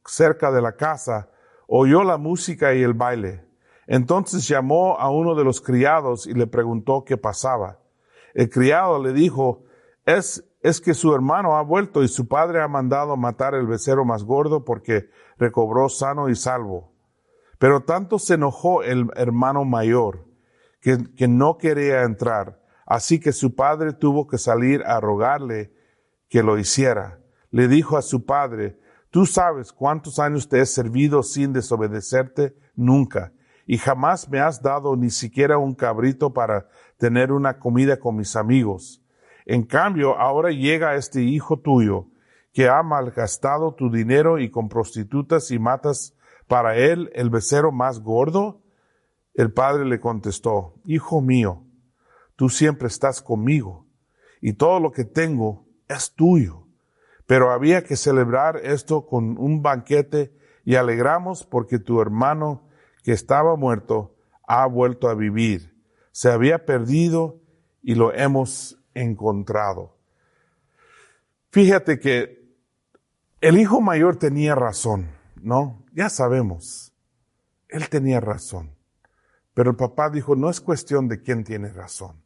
cerca 0.06 0.52
de 0.52 0.62
la 0.62 0.74
casa, 0.74 1.30
oyó 1.68 2.04
la 2.04 2.18
música 2.18 2.74
y 2.74 2.84
el 2.84 2.94
baile. 2.94 3.46
Entonces 3.88 4.48
llamó 4.48 4.98
a 5.00 5.10
uno 5.10 5.36
de 5.36 5.44
los 5.44 5.62
criados 5.62 6.28
y 6.28 6.34
le 6.34 6.48
preguntó 6.48 7.04
qué 7.06 7.18
pasaba. 7.18 7.80
El 8.34 8.50
criado 8.50 9.02
le 9.02 9.14
dijo, 9.14 9.64
es 10.06 10.44
es 10.66 10.82
que 10.82 10.96
su 10.96 11.14
hermano 11.14 11.58
ha 11.58 11.62
vuelto 11.62 12.02
y 12.02 12.08
su 12.08 12.28
padre 12.28 12.60
ha 12.60 12.68
mandado 12.68 13.16
matar 13.16 13.54
el 13.54 13.68
becerro 13.68 14.04
más 14.04 14.24
gordo 14.24 14.66
porque 14.66 15.12
recobró 15.38 15.90
sano 15.90 16.28
y 16.28 16.36
salvo. 16.36 16.92
Pero 17.58 17.84
tanto 17.84 18.20
se 18.20 18.36
enojó 18.36 18.84
el 18.84 19.10
hermano 19.16 19.66
mayor 19.66 20.26
que, 20.82 21.28
no 21.28 21.58
quería 21.58 22.04
entrar, 22.04 22.62
así 22.86 23.20
que 23.20 23.32
su 23.32 23.56
padre 23.56 23.94
tuvo 23.94 24.28
que 24.28 24.38
salir 24.38 24.84
a 24.84 25.00
rogarle 25.00 25.74
que 26.30 26.44
lo 26.44 26.60
hiciera. 26.60 27.20
Le 27.50 27.68
dijo 27.68 27.98
a 27.98 28.04
su 28.04 28.26
padre, 28.26 28.78
tú 29.10 29.26
sabes 29.26 29.72
cuántos 29.72 30.20
años 30.20 30.48
te 30.48 30.60
he 30.60 30.66
servido 30.66 31.24
sin 31.24 31.54
desobedecerte 31.54 32.56
nunca, 32.76 33.34
y 33.66 33.80
jamás 33.80 34.30
me 34.30 34.40
has 34.40 34.62
dado 34.62 34.96
ni 34.96 35.10
siquiera 35.10 35.58
un 35.58 35.74
cabrito 35.74 36.34
para 36.34 36.68
tener 36.98 37.32
una 37.32 37.58
comida 37.58 37.98
con 37.98 38.16
mis 38.16 38.36
amigos. 38.36 39.02
En 39.46 39.64
cambio, 39.64 40.20
ahora 40.20 40.52
llega 40.52 40.96
este 40.96 41.24
hijo 41.24 41.60
tuyo 41.60 42.08
que 42.54 42.70
ha 42.70 42.84
malgastado 42.84 43.74
tu 43.74 43.90
dinero 43.90 44.40
y 44.40 44.52
con 44.52 44.70
prostitutas 44.70 45.50
y 45.50 45.58
matas 45.58 46.16
para 46.48 46.78
él 46.78 47.12
el 47.14 47.30
becerro 47.30 47.72
más 47.72 48.00
gordo. 48.00 48.62
El 49.34 49.52
padre 49.52 49.86
le 49.86 50.00
contestó, 50.00 50.76
Hijo 50.86 51.22
mío, 51.22 51.64
tú 52.36 52.50
siempre 52.50 52.88
estás 52.88 53.22
conmigo 53.22 53.86
y 54.42 54.54
todo 54.54 54.80
lo 54.80 54.92
que 54.92 55.06
tengo 55.06 55.66
es 55.88 56.14
tuyo. 56.14 56.68
Pero 57.26 57.52
había 57.52 57.84
que 57.84 57.96
celebrar 57.96 58.58
esto 58.58 59.08
con 59.08 59.38
un 59.38 59.62
banquete 59.62 60.36
y 60.64 60.76
alegramos 60.76 61.44
porque 61.46 61.80
tu 61.80 62.02
hermano 62.02 62.68
que 63.04 63.12
estaba 63.12 63.56
muerto 63.56 64.16
ha 64.48 64.66
vuelto 64.68 65.10
a 65.10 65.16
vivir. 65.16 65.76
Se 66.12 66.32
había 66.32 66.66
perdido 66.66 67.40
y 67.82 67.96
lo 67.96 68.14
hemos 68.14 68.80
encontrado. 68.94 69.98
Fíjate 71.50 72.00
que 72.00 72.46
el 73.42 73.58
hijo 73.58 73.82
mayor 73.82 74.18
tenía 74.18 74.56
razón, 74.56 75.15
¿no? 75.42 75.86
Ya 75.94 76.10
sabemos, 76.10 76.94
él 77.68 77.90
tenía 77.90 78.20
razón. 78.20 78.76
Pero 79.54 79.72
el 79.72 79.78
papá 79.78 80.10
dijo, 80.10 80.36
no 80.36 80.50
es 80.50 80.60
cuestión 80.60 81.08
de 81.08 81.22
quién 81.22 81.44
tiene 81.44 81.72
razón, 81.72 82.24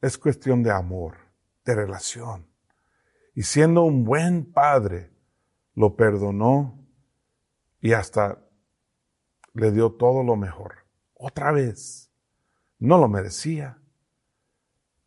es 0.00 0.18
cuestión 0.18 0.62
de 0.62 0.70
amor, 0.70 1.16
de 1.64 1.74
relación. 1.74 2.46
Y 3.34 3.42
siendo 3.42 3.82
un 3.82 4.04
buen 4.04 4.52
padre, 4.52 5.12
lo 5.74 5.96
perdonó 5.96 6.78
y 7.80 7.92
hasta 7.92 8.38
le 9.52 9.72
dio 9.72 9.92
todo 9.92 10.22
lo 10.22 10.36
mejor. 10.36 10.86
Otra 11.14 11.50
vez, 11.52 12.10
no 12.78 12.98
lo 12.98 13.08
merecía, 13.08 13.78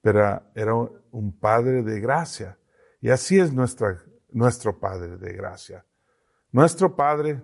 pero 0.01 0.41
era 0.55 0.73
un 0.73 1.37
Padre 1.39 1.83
de 1.83 1.99
gracia. 1.99 2.57
Y 3.01 3.09
así 3.09 3.39
es 3.39 3.53
nuestra, 3.53 4.01
nuestro 4.29 4.79
Padre 4.79 5.17
de 5.17 5.33
gracia. 5.33 5.85
Nuestro 6.51 6.95
Padre 6.95 7.43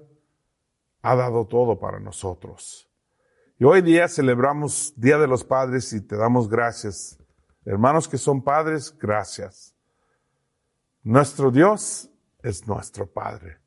ha 1.01 1.15
dado 1.15 1.45
todo 1.45 1.79
para 1.79 1.99
nosotros. 1.99 2.89
Y 3.59 3.63
hoy 3.63 3.81
día 3.81 4.07
celebramos 4.07 4.93
Día 4.97 5.17
de 5.17 5.27
los 5.27 5.43
Padres 5.43 5.93
y 5.93 6.01
te 6.01 6.17
damos 6.17 6.49
gracias. 6.49 7.17
Hermanos 7.63 8.07
que 8.07 8.17
son 8.17 8.43
padres, 8.43 8.95
gracias. 8.97 9.75
Nuestro 11.03 11.51
Dios 11.51 12.09
es 12.41 12.67
nuestro 12.67 13.05
Padre. 13.05 13.59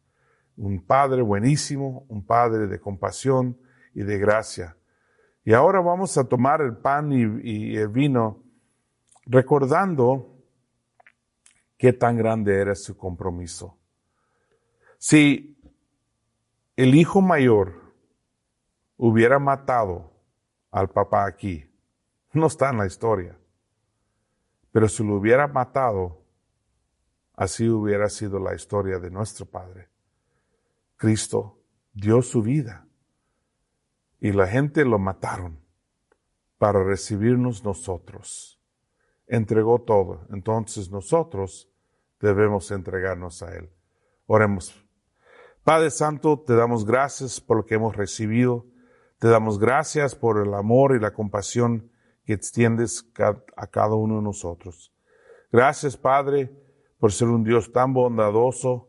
Un 0.57 0.85
Padre 0.85 1.23
buenísimo, 1.23 2.05
un 2.09 2.27
Padre 2.27 2.67
de 2.67 2.81
compasión 2.81 3.57
y 3.95 4.03
de 4.03 4.19
gracia. 4.19 4.77
Y 5.45 5.55
ahora 5.55 5.81
vamos 5.81 6.19
a 6.19 6.25
tomar 6.25 6.61
el 6.61 6.77
pan 6.77 7.13
y, 7.13 7.77
el 7.77 7.89
vino 7.89 8.43
recordando 9.25 10.37
qué 11.77 11.93
tan 11.93 12.17
grande 12.17 12.61
era 12.61 12.75
su 12.75 12.97
compromiso. 12.97 13.79
Si 14.99 15.57
el 16.75 16.95
hijo 16.97 17.21
mayor 17.21 17.95
hubiera 18.97 19.39
matado 19.39 20.13
al 20.73 20.91
papá 20.91 21.25
aquí, 21.25 21.65
no 22.33 22.49
está 22.49 22.71
en 22.71 22.79
la 22.79 22.87
historia. 22.87 23.39
Pero 24.73 24.89
si 24.89 25.05
lo 25.05 25.15
hubiera 25.15 25.47
matado, 25.47 26.25
así 27.35 27.69
hubiera 27.69 28.09
sido 28.09 28.41
la 28.41 28.55
historia 28.55 28.99
de 28.99 29.11
nuestro 29.11 29.47
Padre. 29.47 29.89
Cristo 30.97 31.61
dio 31.93 32.21
su 32.21 32.43
vida 32.43 32.87
y 34.21 34.33
la 34.33 34.49
gente 34.49 34.85
lo 34.85 34.99
mataron 34.99 35.61
para 36.59 36.83
recibirnos 36.83 37.65
nosotros. 37.65 38.61
Entregó 39.29 39.81
todo. 39.81 40.27
Entonces 40.31 40.91
nosotros 40.91 41.71
debemos 42.21 42.71
entregarnos 42.73 43.43
a 43.45 43.55
Él. 43.55 43.71
Oremos. 44.27 44.88
Padre 45.69 45.91
Santo, 45.91 46.39
te 46.39 46.55
damos 46.55 46.87
gracias 46.87 47.43
por 47.43 47.59
lo 47.59 47.67
que 47.67 47.75
hemos 47.75 47.95
recibido. 47.95 48.65
Te 49.19 49.29
damos 49.29 49.59
gracias 49.59 50.15
por 50.15 50.41
el 50.41 50.55
amor 50.55 50.97
y 50.97 50.99
la 50.99 51.13
compasión 51.13 51.91
que 52.25 52.33
extiendes 52.33 53.07
a 53.55 53.67
cada 53.67 53.95
uno 53.95 54.17
de 54.17 54.23
nosotros. 54.23 54.95
Gracias, 55.53 55.95
Padre, 55.95 56.51
por 56.99 57.13
ser 57.13 57.29
un 57.29 57.45
Dios 57.45 57.71
tan 57.71 57.93
bondadoso, 57.93 58.89